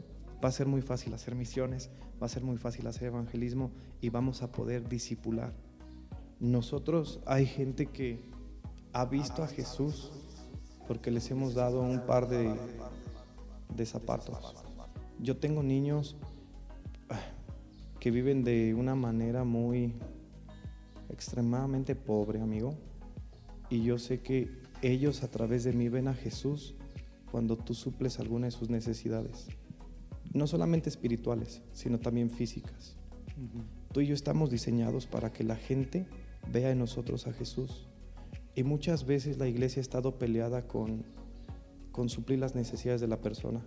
[0.44, 1.88] va a ser muy fácil hacer misiones,
[2.22, 3.70] va a ser muy fácil hacer evangelismo
[4.02, 5.54] y vamos a poder discipular.
[6.38, 8.20] Nosotros hay gente que
[8.92, 10.12] ha visto a Jesús
[10.86, 12.54] porque les hemos dado un par de,
[13.74, 14.54] de zapatos.
[15.18, 16.16] Yo tengo niños
[17.08, 17.18] ah,
[17.98, 19.94] que viven de una manera muy
[21.08, 22.74] extremadamente pobre, amigo.
[23.70, 24.50] Y yo sé que
[24.82, 26.74] ellos a través de mí ven a Jesús
[27.30, 29.48] cuando tú suples alguna de sus necesidades.
[30.34, 32.96] No solamente espirituales, sino también físicas.
[33.92, 36.06] Tú y yo estamos diseñados para que la gente
[36.52, 37.88] vea en nosotros a Jesús.
[38.54, 41.04] Y muchas veces la iglesia ha estado peleada con,
[41.92, 43.64] con suplir las necesidades de la persona.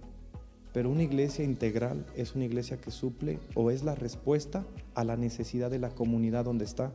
[0.74, 5.18] Pero una iglesia integral es una iglesia que suple o es la respuesta a la
[5.18, 6.94] necesidad de la comunidad donde está.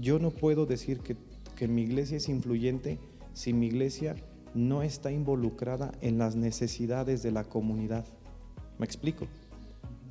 [0.00, 1.16] Yo no puedo decir que,
[1.56, 2.98] que mi iglesia es influyente
[3.32, 4.16] si mi iglesia
[4.54, 8.04] no está involucrada en las necesidades de la comunidad.
[8.78, 9.26] ¿Me explico?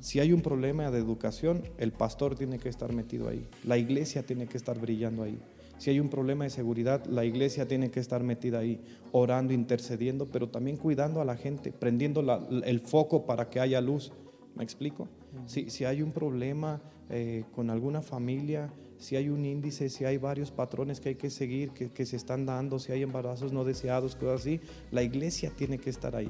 [0.00, 3.46] Si hay un problema de educación, el pastor tiene que estar metido ahí.
[3.64, 5.38] La iglesia tiene que estar brillando ahí.
[5.78, 8.80] Si hay un problema de seguridad, la iglesia tiene que estar metida ahí,
[9.12, 13.80] orando, intercediendo, pero también cuidando a la gente, prendiendo la- el foco para que haya
[13.80, 14.12] luz.
[14.56, 15.08] ¿Me explico?
[15.46, 20.16] Si, si hay un problema eh, con alguna familia, si hay un índice, si hay
[20.18, 23.64] varios patrones que hay que seguir, que, que se están dando, si hay embarazos no
[23.64, 26.28] deseados, cosas así, la iglesia tiene que estar ahí,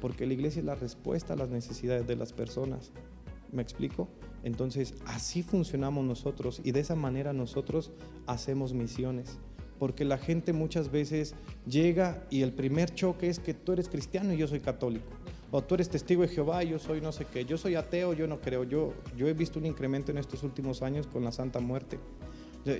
[0.00, 2.92] porque la iglesia es la respuesta a las necesidades de las personas.
[3.52, 4.08] ¿Me explico?
[4.42, 7.90] Entonces, así funcionamos nosotros y de esa manera nosotros
[8.26, 9.38] hacemos misiones.
[9.78, 11.34] Porque la gente muchas veces
[11.66, 15.06] llega y el primer choque es que tú eres cristiano y yo soy católico.
[15.50, 17.44] O tú eres testigo de Jehová y yo soy no sé qué.
[17.44, 18.64] Yo soy ateo, yo no creo.
[18.64, 21.98] Yo, yo he visto un incremento en estos últimos años con la Santa Muerte.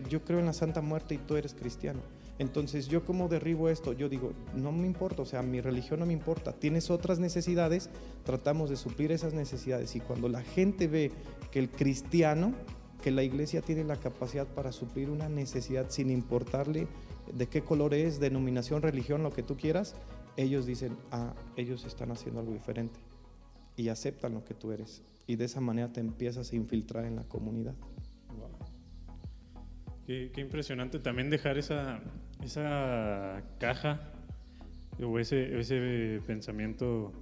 [0.08, 2.00] Yo creo en la Santa Muerte y tú eres cristiano.
[2.40, 3.92] Entonces, ¿yo cómo derribo esto?
[3.92, 6.54] Yo digo, no me importa, o sea, mi religión no me importa.
[6.54, 7.90] Tienes otras necesidades,
[8.24, 9.94] tratamos de suplir esas necesidades.
[9.94, 11.12] Y cuando la gente ve
[11.50, 12.54] que el cristiano,
[13.02, 16.88] que la iglesia tiene la capacidad para suplir una necesidad sin importarle
[17.30, 19.94] de qué color es, denominación, religión, lo que tú quieras,
[20.38, 22.98] ellos dicen, ah, ellos están haciendo algo diferente.
[23.76, 25.02] Y aceptan lo que tú eres.
[25.26, 27.74] Y de esa manera te empiezas a infiltrar en la comunidad.
[30.06, 32.00] Qué, qué impresionante también dejar esa,
[32.42, 34.00] esa caja
[35.02, 37.12] o ese, ese pensamiento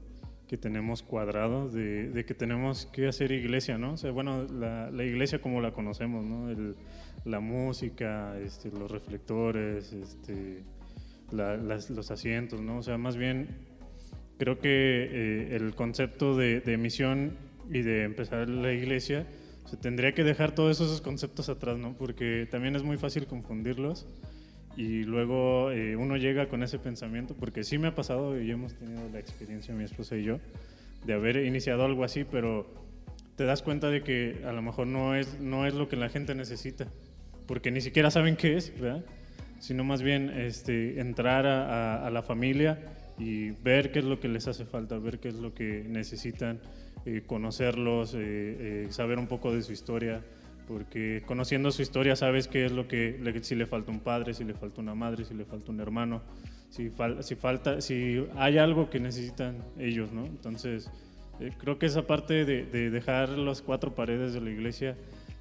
[0.48, 3.92] que tenemos cuadrado de, que tenemos que hacer iglesia, ¿no?
[3.92, 6.50] O sea, bueno, la, la iglesia como la conocemos, ¿no?
[6.50, 6.74] El,
[7.24, 10.62] la música, este, los reflectores, este,
[11.30, 12.78] los asientos, ¿no?
[12.78, 13.48] O sea, más bien
[14.38, 17.36] creo que eh, el concepto de, de, misión
[17.70, 19.26] y de empezar la iglesia,
[19.66, 21.92] se tendría que dejar todos esos conceptos atrás, ¿no?
[21.92, 24.06] Porque también es muy fácil confundirlos
[24.78, 28.74] y luego eh, uno llega con ese pensamiento, porque sí me ha pasado y hemos
[28.74, 30.38] tenido la experiencia, mi esposa y yo,
[31.04, 32.64] de haber iniciado algo así, pero
[33.34, 36.08] te das cuenta de que a lo mejor no es, no es lo que la
[36.08, 36.86] gente necesita,
[37.48, 39.04] porque ni siquiera saben qué es, ¿verdad?
[39.58, 42.78] Sino más bien este, entrar a, a, la familia
[43.18, 46.60] y ver qué es lo que les hace falta, ver qué es lo que necesitan,
[47.04, 50.22] eh, conocerlos, eh, saber un poco de su historia,
[50.68, 54.44] porque conociendo su historia sabes qué es lo que, si le falta un padre, si
[54.44, 56.20] le falta una madre, si le falta un hermano,
[56.68, 60.26] si, si falta, si hay algo que necesitan ellos, ¿no?
[60.26, 60.90] Entonces,
[61.40, 64.96] eh, creo que esa parte de, dejar las cuatro paredes de la iglesia,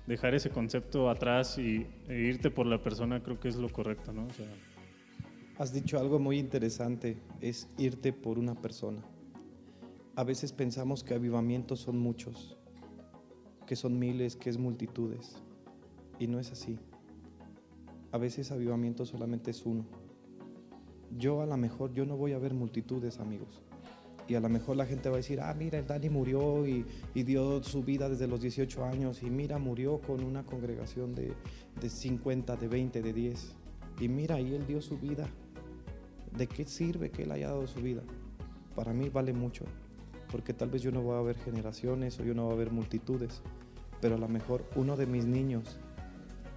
[0.08, 4.14] dejar ese concepto atrás y, e irte por la persona, creo que es lo correcto,
[4.14, 4.28] ¿no?
[5.58, 9.02] Has dicho algo muy interesante, es irte por una persona.
[10.16, 12.57] A veces pensamos que avivamientos son muchos,
[13.68, 15.36] que son miles, que es multitudes.
[16.18, 16.80] Y no es así.
[18.12, 19.86] A veces avivamiento solamente es uno.
[21.16, 23.62] Yo a lo mejor, yo no voy a ver multitudes, amigos.
[24.28, 26.86] Y a lo mejor la gente va a decir, ah, mira, el Dani murió y,
[27.14, 29.22] dio su vida desde los 18 años.
[29.22, 31.34] Y mira, murió con una congregación de,
[31.80, 33.56] de 50, de 20, de 10.
[34.00, 35.30] Y mira, y él dio su vida.
[36.36, 38.02] ¿De qué sirve que él haya dado su vida?
[38.76, 39.66] Para mí vale mucho
[40.32, 42.72] porque tal vez yo no voy a ver generaciones o yo no voy a ver
[42.72, 43.42] multitudes,
[44.02, 45.78] pero a lo mejor uno de mis niños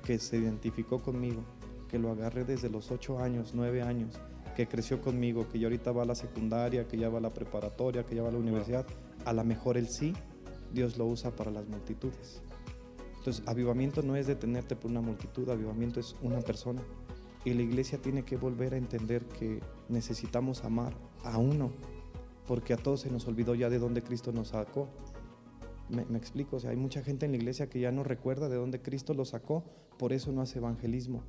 [0.05, 1.43] que se identificó conmigo,
[1.89, 4.19] que lo agarré desde los 8 años, 9 años,
[4.57, 7.33] que creció conmigo, que ya ahorita va a la secundaria, que ya va a la
[7.33, 8.87] preparatoria, que ya va a la universidad,
[9.25, 10.13] a lo mejor él sí,
[10.73, 12.43] Dios lo usa para las multitudes.
[13.19, 16.81] Entonces, avivamiento no es detenerte por una multitud, avivamiento es una persona.
[17.45, 21.71] Y la iglesia tiene que volver a entender que necesitamos amar a uno
[22.51, 24.89] porque a todos se nos olvidó ya de dónde Cristo nos sacó.
[25.89, 28.57] Me, explico, o sea, hay mucha gente en la iglesia que ya no recuerda de
[28.57, 29.63] dónde Cristo los sacó,
[30.01, 31.23] por eso no hace evangelismo.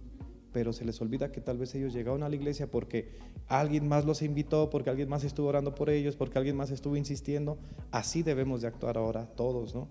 [0.51, 4.03] Pero se les olvida que tal vez ellos llegaron a la iglesia porque alguien más
[4.03, 7.59] los invitó, porque alguien más estuvo orando por ellos, porque alguien más estuvo insistiendo.
[7.91, 9.89] Así debemos de actuar ahora todos, ¿no?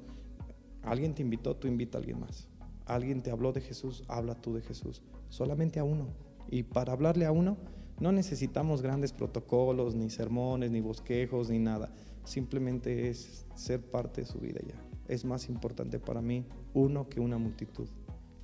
[0.82, 2.48] Alguien te invitó, tú invita a alguien más.
[2.86, 5.00] Alguien te habló de Jesús, habla tú de Jesús.
[5.28, 6.08] Solamente a uno.
[6.48, 7.56] Y para hablarle a uno,
[8.00, 11.90] no necesitamos grandes protocolos, ni sermones, ni bosquejos, ni nada.
[12.24, 14.74] Simplemente es ser parte de su vida ya.
[15.06, 17.88] Es más importante para mí uno que una multitud.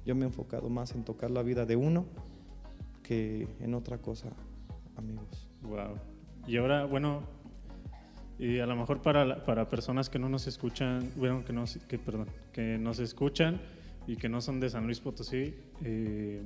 [0.05, 2.07] Yo me he enfocado más en tocar la vida de uno
[3.03, 4.29] que en otra cosa,
[4.97, 5.49] amigos.
[5.62, 5.99] Wow.
[6.47, 7.23] Y ahora, bueno,
[8.38, 11.99] y a lo mejor para, para personas que no nos escuchan, bueno, que, nos, que,
[11.99, 13.61] perdón, que escuchan
[14.07, 16.42] y que no son de San Luis Potosí, eh,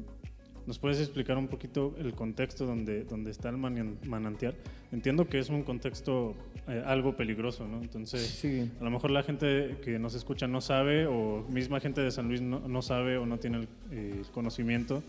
[0.66, 4.54] ¿Nos puedes explicar un poquito el contexto donde, donde está el manantial?
[4.92, 6.34] Entiendo que es un contexto
[6.68, 7.80] eh, algo peligroso, ¿no?
[7.80, 8.44] Entonces,
[8.80, 12.28] a lo mejor la gente que nos escucha no sabe, o misma gente de San
[12.28, 15.02] Luis no, no sabe o no tiene el, eh, conocimiento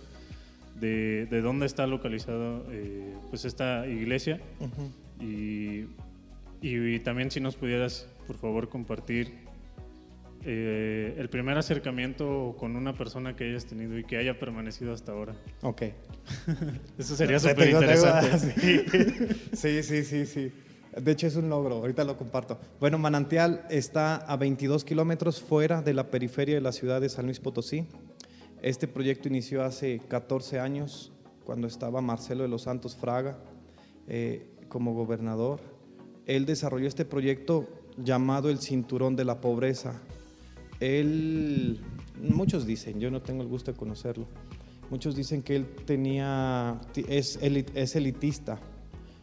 [0.80, 4.40] de, de, dónde está localizado eh, pues esta iglesia.
[5.20, 5.86] y,
[6.62, 9.34] y, también si nos pudieras, por favor, compartir
[10.44, 15.12] eh, el primer acercamiento con una persona que hayas tenido y que haya permanecido hasta
[15.12, 15.36] ahora.
[15.62, 15.84] Ok.
[16.98, 18.32] Eso sería súper interesante.
[19.54, 19.84] Sí.
[19.84, 20.52] sí, sí, sí,
[20.96, 22.60] De hecho es un logro, ahorita lo comparto.
[22.80, 27.26] Bueno, Manantial está a 22 kilómetros fuera de la periferia de la ciudad de San
[27.26, 27.86] Luis Potosí.
[28.62, 31.12] Este proyecto inició hace 14 años,
[31.44, 33.38] cuando estaba Marcelo de los Santos Fraga
[34.08, 35.60] eh, como gobernador.
[36.26, 40.02] Él desarrolló este proyecto llamado el Cinturón de la Pobreza.
[40.82, 41.80] Él,
[42.20, 44.26] muchos dicen, yo no tengo el gusto de conocerlo,
[44.89, 48.60] muchos dicen que él tenía, es, elitista,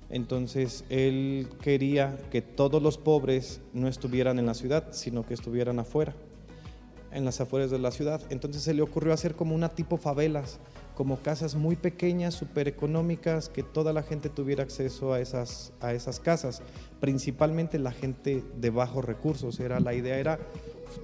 [0.09, 5.81] entonces él quería que todos los pobres no estuvieran en la ciudad, sino que estuvieran
[5.81, 6.14] afuera,
[7.11, 8.23] en las afueras de la ciudad.
[8.31, 10.61] Entonces se le ocurrió hacer como una tipo favelas,
[10.94, 15.92] como casas muy pequeñas, súper económicas, que toda la gente tuviera acceso a esas, a
[15.92, 16.62] esas casas,
[17.01, 19.61] principalmente la gente de bajos recursos.
[19.61, 20.38] Era, la idea era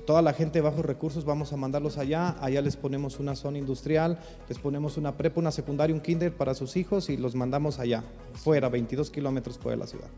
[0.07, 3.59] toda la gente de bajos recursos vamos a mandarlos allá, allá les ponemos una zona
[3.59, 4.19] industrial,
[4.49, 8.05] les ponemos una prepa, una secundaria, un kinder para sus hijos y los mandamos allá,
[8.35, 10.09] fuera, 22 kilómetros fuera de la ciudad.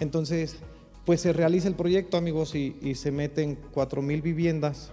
[0.00, 0.56] Entonces,
[1.04, 4.90] pues se realiza el proyecto, amigos, y, se meten 4.000 viviendas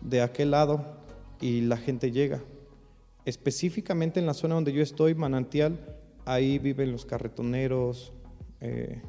[0.00, 0.96] de aquel lado
[1.40, 2.42] y la gente llega.
[3.24, 5.78] Específicamente en la zona donde yo estoy, Manantial,
[6.24, 8.12] ahí viven los carretoneros,
[8.60, 9.02] eh,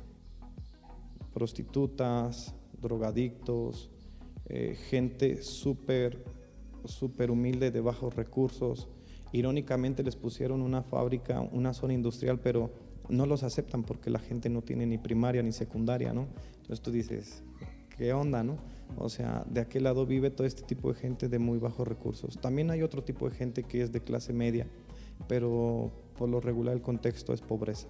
[1.34, 3.90] prostitutas, drogadictos,
[4.46, 6.24] eh, gente súper,
[6.86, 8.88] súper humilde de bajos recursos.
[9.32, 12.72] Irónicamente les pusieron una fábrica, una zona industrial, pero
[13.10, 16.28] no los aceptan porque la gente no tiene ni primaria ni secundaria, ¿no?
[16.58, 17.44] Entonces tú dices,
[17.98, 18.58] ¿qué onda, no?
[18.98, 22.38] O sea, de aquel lado vive todo este tipo de gente de muy bajos recursos.
[22.40, 24.68] También hay otro tipo de gente que es de clase media,
[25.28, 27.88] pero por lo regular el contexto es pobreza.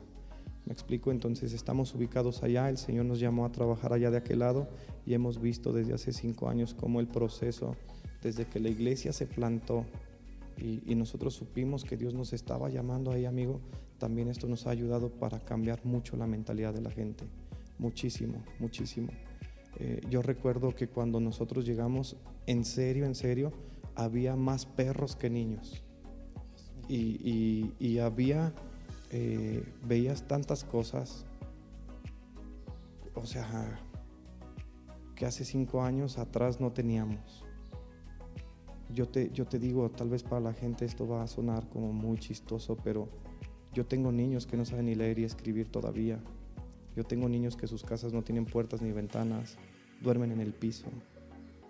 [0.65, 4.39] Me explico, entonces estamos ubicados allá, el Señor nos llamó a trabajar allá de aquel
[4.39, 4.69] lado
[5.05, 7.75] y hemos visto desde hace cinco años cómo el proceso,
[8.21, 9.85] desde que la iglesia se plantó
[10.57, 13.59] y, nosotros supimos que Dios nos estaba llamando ahí, amigo,
[13.97, 17.25] también esto nos ha ayudado para cambiar mucho la mentalidad de la gente,
[17.77, 19.09] muchísimo, muchísimo.
[19.79, 23.51] Eh, yo recuerdo que cuando nosotros llegamos, en serio, en serio,
[23.95, 25.83] había más perros que niños.
[26.87, 28.53] y había
[29.15, 31.23] eh, veías tantas cosas,
[33.13, 33.79] o sea,
[35.15, 37.45] que hace cinco años atrás no teníamos.
[38.89, 41.93] Yo te, yo te digo, tal vez para la gente esto va a sonar como
[41.93, 43.07] muy chistoso, pero
[43.71, 46.19] yo tengo niños que no saben ni leer y escribir todavía.
[46.95, 49.57] Yo tengo niños que sus casas no tienen puertas ni ventanas,
[50.01, 50.87] duermen en el piso.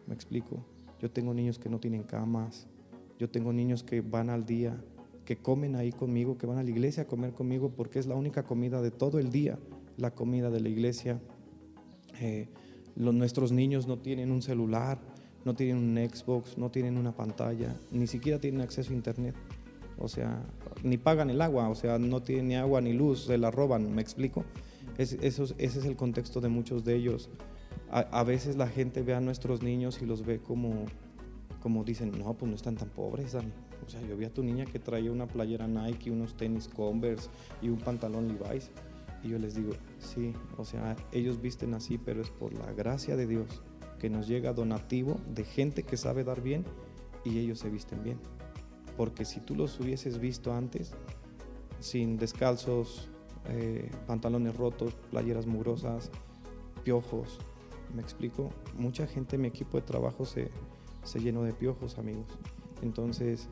[0.07, 0.65] ¿Me explico?
[1.01, 2.67] Yo tengo niños que no tienen camas.
[3.19, 4.81] Yo tengo niños que van al día
[5.25, 8.15] que comen ahí conmigo, que van a la iglesia a comer conmigo, porque es la
[8.15, 9.57] única comida de todo el día,
[9.97, 11.21] la comida de la iglesia.
[12.19, 12.49] Eh,
[12.95, 14.99] nuestros niños no tienen un celular,
[15.45, 19.35] no tienen un Xbox, no tienen una pantalla, ni siquiera tienen acceso a internet.
[19.97, 20.43] O sea,
[20.83, 23.93] ni pagan el agua, o sea, no tienen ni agua ni luz, se la roban,
[23.93, 24.43] ¿me explico?
[24.97, 27.29] Es, ese es el contexto de muchos de ellos.
[27.89, 30.85] A, a, veces la gente ve a nuestros niños y los ve como,
[31.61, 33.51] como dicen, no, pues no están tan pobres, Dani.
[33.85, 37.29] O sea, yo vi a tu niña que traía una playera Nike, unos tenis Converse
[37.61, 38.71] y un pantalón Levi's.
[39.23, 43.15] Y yo les digo, sí, o sea, ellos visten así, pero es por la gracia
[43.15, 43.61] de Dios
[43.99, 46.65] que nos llega donativo de gente que sabe dar bien
[47.23, 48.19] y ellos se visten bien.
[48.97, 50.91] Porque si tú los hubieses visto antes,
[51.79, 53.09] sin descalzos,
[53.47, 56.11] eh, pantalones rotos, playeras mugrosas,
[56.83, 57.39] piojos,
[57.93, 60.49] me explico, mucha gente en mi equipo de trabajo se,
[61.03, 62.27] se llenó de piojos, amigos.
[62.81, 63.47] Entonces,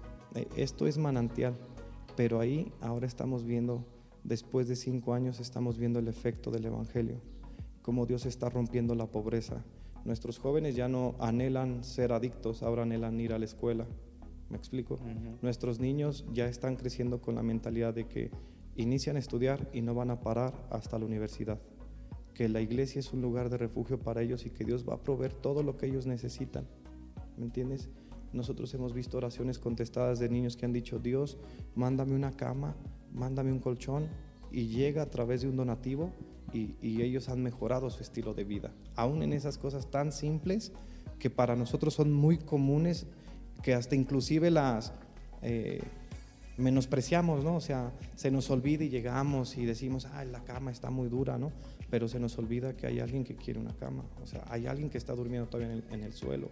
[0.56, 1.56] esto es manantial,
[2.16, 3.86] pero ahí ahora estamos viendo,
[4.24, 7.22] después de cinco años, estamos viendo el efecto del Evangelio,
[7.82, 9.64] cómo Dios está rompiendo la pobreza.
[10.06, 13.86] Nuestros jóvenes ya no anhelan ser adictos, ahora anhelan ir a la escuela.
[14.50, 15.00] ¿Me explico?
[15.42, 18.32] Nuestros niños ya están creciendo con la mentalidad de que
[18.76, 21.60] inician a estudiar y no van a parar hasta la universidad.
[22.34, 25.04] Que la iglesia es un lugar de refugio para ellos y que Dios va a
[25.04, 26.68] proveer todo lo que ellos necesitan.
[27.38, 27.90] ¿Me entiendes?
[28.34, 31.38] Nosotros hemos visto oraciones contestadas de niños que han dicho, Dios,
[31.76, 32.76] mándame una cama,
[33.14, 34.08] mándame un colchón,
[34.52, 36.12] y llega a través de un donativo
[36.54, 38.72] y, ellos han mejorado su estilo de vida.
[38.96, 40.74] Aún en esas cosas tan simples
[41.20, 43.08] que para nosotros son muy comunes,
[43.64, 44.92] que hasta inclusive las
[45.42, 45.82] eh,
[46.58, 47.56] menospreciamos, ¿no?
[47.56, 51.38] O sea, se nos olvida y llegamos y decimos, ay, la cama está muy dura,
[51.38, 51.52] ¿no?
[51.90, 54.90] Pero se nos olvida que hay alguien que quiere una cama, o sea, hay alguien
[54.90, 56.50] que está durmiendo todavía en el suelo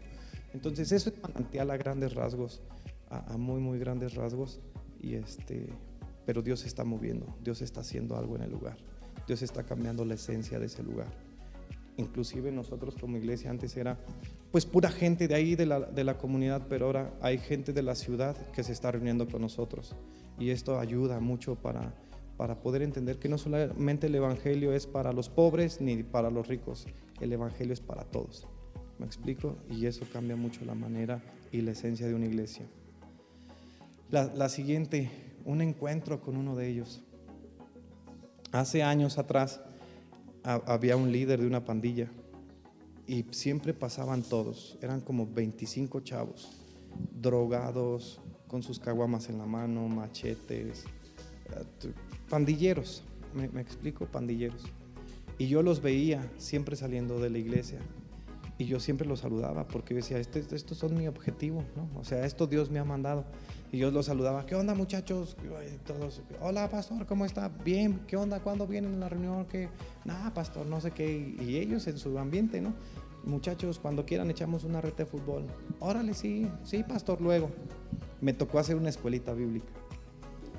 [0.53, 2.61] entonces eso es manantial a grandes rasgos,
[3.09, 4.59] a, muy, muy grandes rasgos.
[5.01, 5.69] Y este,
[6.25, 8.77] pero Dios está moviendo, Dios está haciendo algo en el lugar,
[9.27, 11.07] Dios está cambiando la esencia de ese lugar.
[11.97, 13.97] Inclusive nosotros como iglesia antes era
[14.51, 17.83] pues pura gente de ahí, de la, de la comunidad, pero ahora hay gente de
[17.83, 19.95] la ciudad que se está reuniendo con nosotros.
[20.39, 21.93] Y esto ayuda mucho para,
[22.37, 26.47] para poder entender que no solamente el Evangelio es para los pobres ni para los
[26.47, 26.87] ricos,
[27.19, 28.47] el Evangelio es para todos.
[28.99, 29.55] ¿Me explico?
[29.69, 31.21] Y eso cambia mucho la manera
[31.51, 32.65] y la esencia de una iglesia.
[34.11, 35.09] La, siguiente,
[35.45, 37.01] un encuentro con uno de ellos.
[38.51, 39.61] Hace años atrás
[40.43, 42.09] ha- había un líder de una pandilla
[43.07, 46.51] y siempre pasaban todos, eran como 25 chavos,
[47.21, 50.85] drogados, con sus caguamas en la mano, machetes,
[52.29, 54.63] pandilleros, me explico, pandilleros.
[55.37, 57.79] Y yo los veía siempre saliendo de la iglesia
[58.59, 61.89] y yo siempre los saludaba porque yo decía, este, estos son mi objetivo, ¿no?
[61.97, 63.23] O sea, esto Dios me ha mandado.
[63.71, 65.37] Y yo los saludaba, ¿qué onda muchachos?
[66.41, 67.47] Hola pastor, ¿cómo está?
[67.47, 68.41] Bien, ¿qué onda?
[68.41, 69.45] ¿Cuándo vienen a la reunión?
[69.45, 69.69] ¿Qué?
[70.03, 71.37] Nada, pastor, no sé qué.
[71.39, 72.73] Y ellos en su ambiente, ¿no?
[73.23, 75.45] Muchachos, cuando quieran echamos una red de fútbol.
[75.79, 77.49] Órale, sí, sí, pastor, luego.
[78.19, 79.71] Me tocó hacer una escuelita bíblica.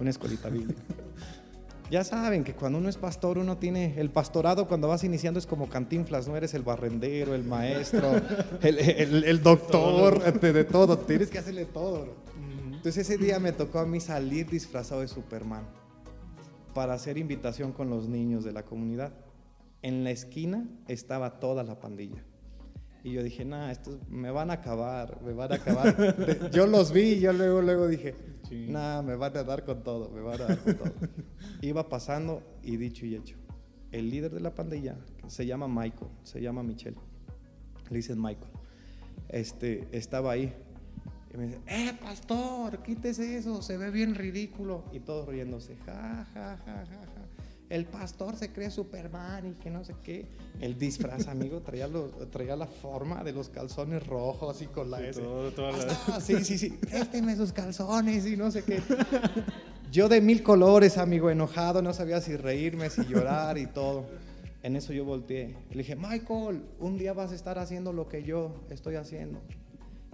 [0.01, 0.81] Una escuelita bíblica.
[1.91, 5.47] Ya saben que cuando uno es pastor, uno tiene el pastorado cuando vas iniciando es
[5.47, 8.13] como cantinflas, no eres el barrendero, el maestro,
[8.63, 12.15] el, el- el doctor, de, de todo, tienes que hacerle todo.
[12.67, 15.65] Entonces ese día me tocó a mí salir disfrazado de Superman
[16.75, 19.13] para hacer invitación con los niños de la comunidad.
[19.83, 22.23] En la esquina estaba toda la pandilla.
[23.03, 26.51] Y yo dije, nah, estos me van a acabar, me van a acabar.
[26.53, 28.15] Yo los vi y yo luego, luego dije,
[28.49, 28.67] Sí.
[28.69, 30.93] nah, me van a dar con todo, me van a dar con todo.
[31.63, 33.37] Iba pasando y dicho y hecho.
[33.91, 36.97] El líder de la pandilla, que se llama Michael, se llama Michelle,
[37.89, 38.51] le dicen Michael,
[39.29, 40.53] este, estaba ahí.
[41.33, 44.85] Y me dice, eh, pastor, quítese eso, se ve bien ridículo.
[44.93, 47.20] Y todos riéndose, ja, ja, ja, ja, ja.
[47.71, 50.27] El pastor se cree Superman y que no sé qué.
[50.61, 54.99] El disfraz, amigo, traía, los- traía la forma de los calzones rojos y con la
[54.99, 55.21] Sí, S.
[55.23, 56.71] todo- toda la- sí, sí, sí.
[56.91, 58.83] Présteme sus calzones y no sé qué.
[59.93, 64.05] Yo de mil colores, amigo, enojado, no sabía si reírme, si llorar y todo.
[64.63, 65.55] En eso yo volteé.
[65.71, 69.41] Le dije, Michael, un día vas a estar haciendo lo que yo estoy haciendo.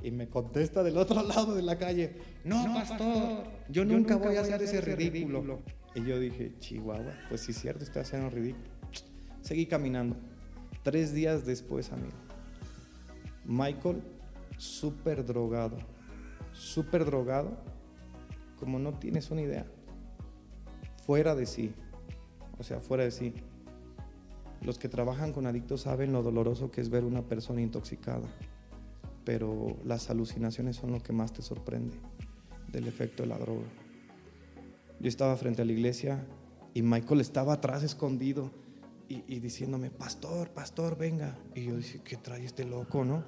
[0.03, 2.13] Y me contesta del otro lado de la calle,
[2.45, 5.61] no, pastor, yo, nunca, voy a hacer ese ridículo.
[5.97, 8.69] Y yo dije, Chihuahua, pues sí es cierto, estoy haciendo ridículo.
[9.41, 10.15] Seguí caminando.
[10.83, 12.13] Tres días después, amigo,
[13.47, 14.03] Michael,
[14.59, 15.79] súper drogado,
[16.53, 17.57] súper drogado,
[18.61, 19.67] como no tienes una idea,
[21.07, 21.73] fuera de sí,
[22.59, 23.33] o sea, fuera de sí.
[24.61, 28.29] Los que trabajan con adictos saben lo doloroso que es ver una persona intoxicada,
[29.25, 31.97] pero las alucinaciones son lo que más te sorprende
[32.71, 33.67] del efecto de la droga.
[35.01, 36.27] Yo estaba frente a la iglesia
[36.75, 38.51] y Michael estaba atrás escondido
[39.09, 41.39] y, diciéndome, pastor, pastor, venga.
[41.55, 43.23] Y yo dije, ¿qué trae este loco, no?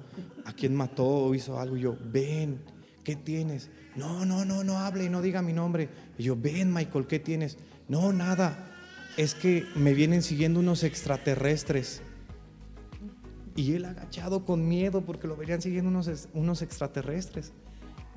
[0.45, 1.77] ¿A quién mató o hizo algo?
[1.77, 2.61] Y yo, ven,
[3.03, 3.69] ¿qué tienes?
[3.95, 5.89] No, no, no, no hable, no diga mi nombre.
[6.17, 7.57] Y yo, ven, Michael, ¿qué tienes?
[7.87, 8.67] No, nada.
[9.15, 12.01] Es que me vienen siguiendo unos extraterrestres.
[13.55, 17.53] Y él agachado con miedo porque lo venían siguiendo unos, unos extraterrestres.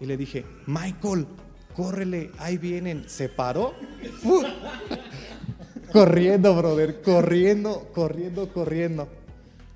[0.01, 1.27] Y le dije, Michael,
[1.75, 3.09] córrele, ahí vienen.
[3.09, 3.75] Se paró.
[5.93, 9.09] corriendo, brother, corriendo, corriendo, corriendo.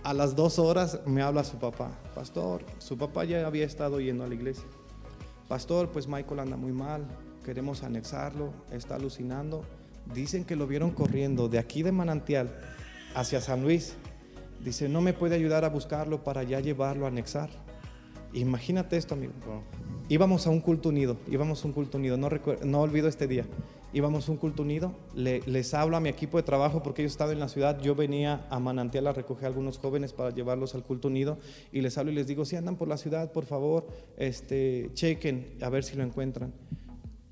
[0.03, 1.91] A las dos horas me habla su papá.
[2.15, 4.65] Pastor, su papá ya había estado yendo a la iglesia.
[5.49, 7.07] Pastor, pues Michael anda muy mal,
[7.45, 9.65] queremos anexarlo, está alucinando.
[10.15, 12.57] Dicen que lo vieron corriendo de aquí de Manantial
[13.15, 13.95] hacia San Luis.
[14.65, 17.51] Dice, no me puede ayudar a buscarlo para ya llevarlo a anexar.
[18.37, 19.33] Imagínate esto, amigo.
[20.09, 22.29] Íbamos a un culto unido, íbamos a un culto unido, no,
[22.65, 23.45] no olvido este día.
[23.93, 27.13] Íbamos a un culto unido, le- les hablo a mi equipo de trabajo porque ellos
[27.13, 30.75] estaban en la ciudad, yo venía a Manantial a recoger a algunos jóvenes para llevarlos
[30.75, 31.39] al culto unido
[31.73, 33.87] y les hablo y les digo, si andan por la ciudad, por favor,
[34.19, 36.53] este, chequen a ver si lo encuentran.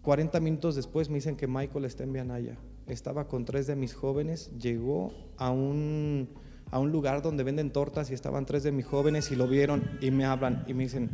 [0.03, 2.57] 40 minutos después me dicen que Michael está en Vianaya.
[2.87, 6.29] Estaba con tres de mis jóvenes, llegó a un,
[6.71, 9.83] a un lugar donde venden tortas y estaban tres de mis jóvenes y lo vieron
[10.01, 11.11] y me hablan y me dicen,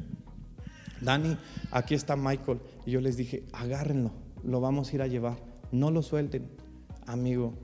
[1.01, 1.37] Dani,
[1.71, 2.61] aquí está Michael.
[2.87, 5.39] Y yo les dije, agárrenlo, lo vamos a ir a llevar,
[5.73, 6.51] no lo suelten.
[7.07, 7.55] Amigo,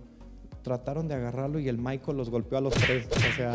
[0.66, 3.06] trataron de agarrarlo y el Michael los golpeó a los tres.
[3.06, 3.54] O sea,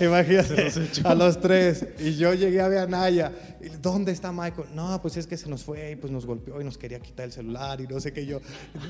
[0.00, 0.72] imagínate,
[1.04, 1.86] a los tres.
[2.00, 3.30] Y yo llegué a Beanaya.
[3.60, 4.68] y, ¿Dónde está Michael?
[4.74, 7.26] No, pues es que se nos fue y pues nos golpeó y nos quería quitar
[7.26, 8.26] el celular y no sé qué.
[8.26, 8.40] Yo,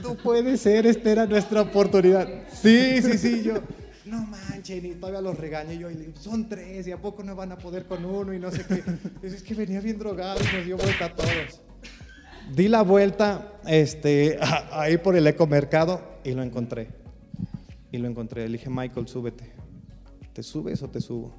[0.02, 2.26] no puede ser, esta era nuestra oportunidad.
[2.50, 3.60] Sí, sí, sí, yo.
[4.08, 7.22] No manchen, y todavía los regañé yo, y le digo, son tres, y a poco
[7.22, 8.82] no van a poder con uno, y no sé qué.
[9.22, 11.60] Dice, Es que venía bien drogado y nos dio vuelta a todos.
[12.54, 16.88] Di la vuelta este, a- ahí por el ecomercado y lo encontré.
[17.92, 18.46] Y lo encontré.
[18.48, 19.52] Le dije, Michael, súbete.
[20.32, 21.34] ¿Te subes o te subo?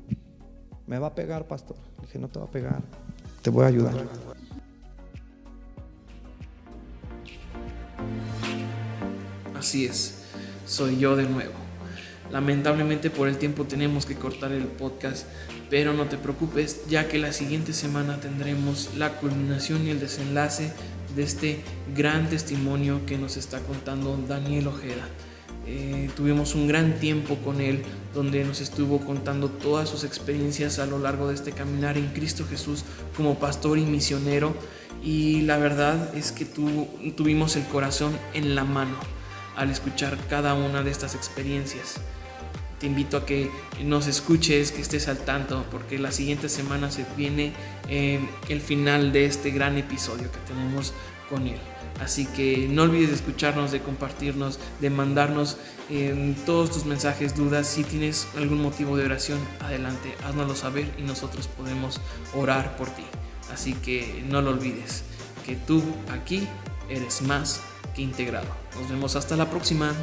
[0.86, 1.78] Me va a pegar, pastor.
[2.00, 2.82] Le dije, no te va a pegar.
[3.42, 3.94] Te voy a ayudar.
[9.58, 10.24] Así es,
[10.66, 11.54] soy yo de nuevo.
[12.32, 15.26] Lamentablemente por el tiempo tenemos que cortar el podcast,
[15.70, 20.72] pero no te preocupes, ya que la siguiente semana tendremos la culminación y el desenlace
[21.16, 21.60] de este
[21.96, 25.08] gran testimonio que nos está contando Daniel Ojeda.
[25.66, 30.86] Eh, tuvimos un gran tiempo con él donde nos estuvo contando todas sus experiencias a
[30.86, 32.84] lo largo de este caminar en Cristo Jesús
[33.16, 34.56] como pastor y misionero
[35.04, 38.98] y la verdad es que tuvimos el corazón en la mano
[39.56, 42.00] al escuchar cada una de estas experiencias.
[42.80, 43.52] Te invito a que
[43.84, 47.54] nos escuches, que estés al tanto, porque la siguiente semana se viene
[47.90, 50.94] eh, el final de este gran episodio que tenemos
[51.30, 51.60] con él.
[52.00, 55.58] Así que no olvides de escucharnos, de compartirnos, de mandarnos
[55.90, 57.68] eh, todos tus mensajes, dudas.
[57.68, 62.00] Si tienes algún motivo de oración, adelante, háznoslo saber y nosotros podemos
[62.34, 63.04] orar por ti.
[63.52, 65.04] Así que no lo olvides,
[65.46, 66.48] que tú aquí
[66.90, 67.62] eres más
[67.96, 68.48] que integrado.
[68.80, 69.94] Nos vemos hasta la próxima.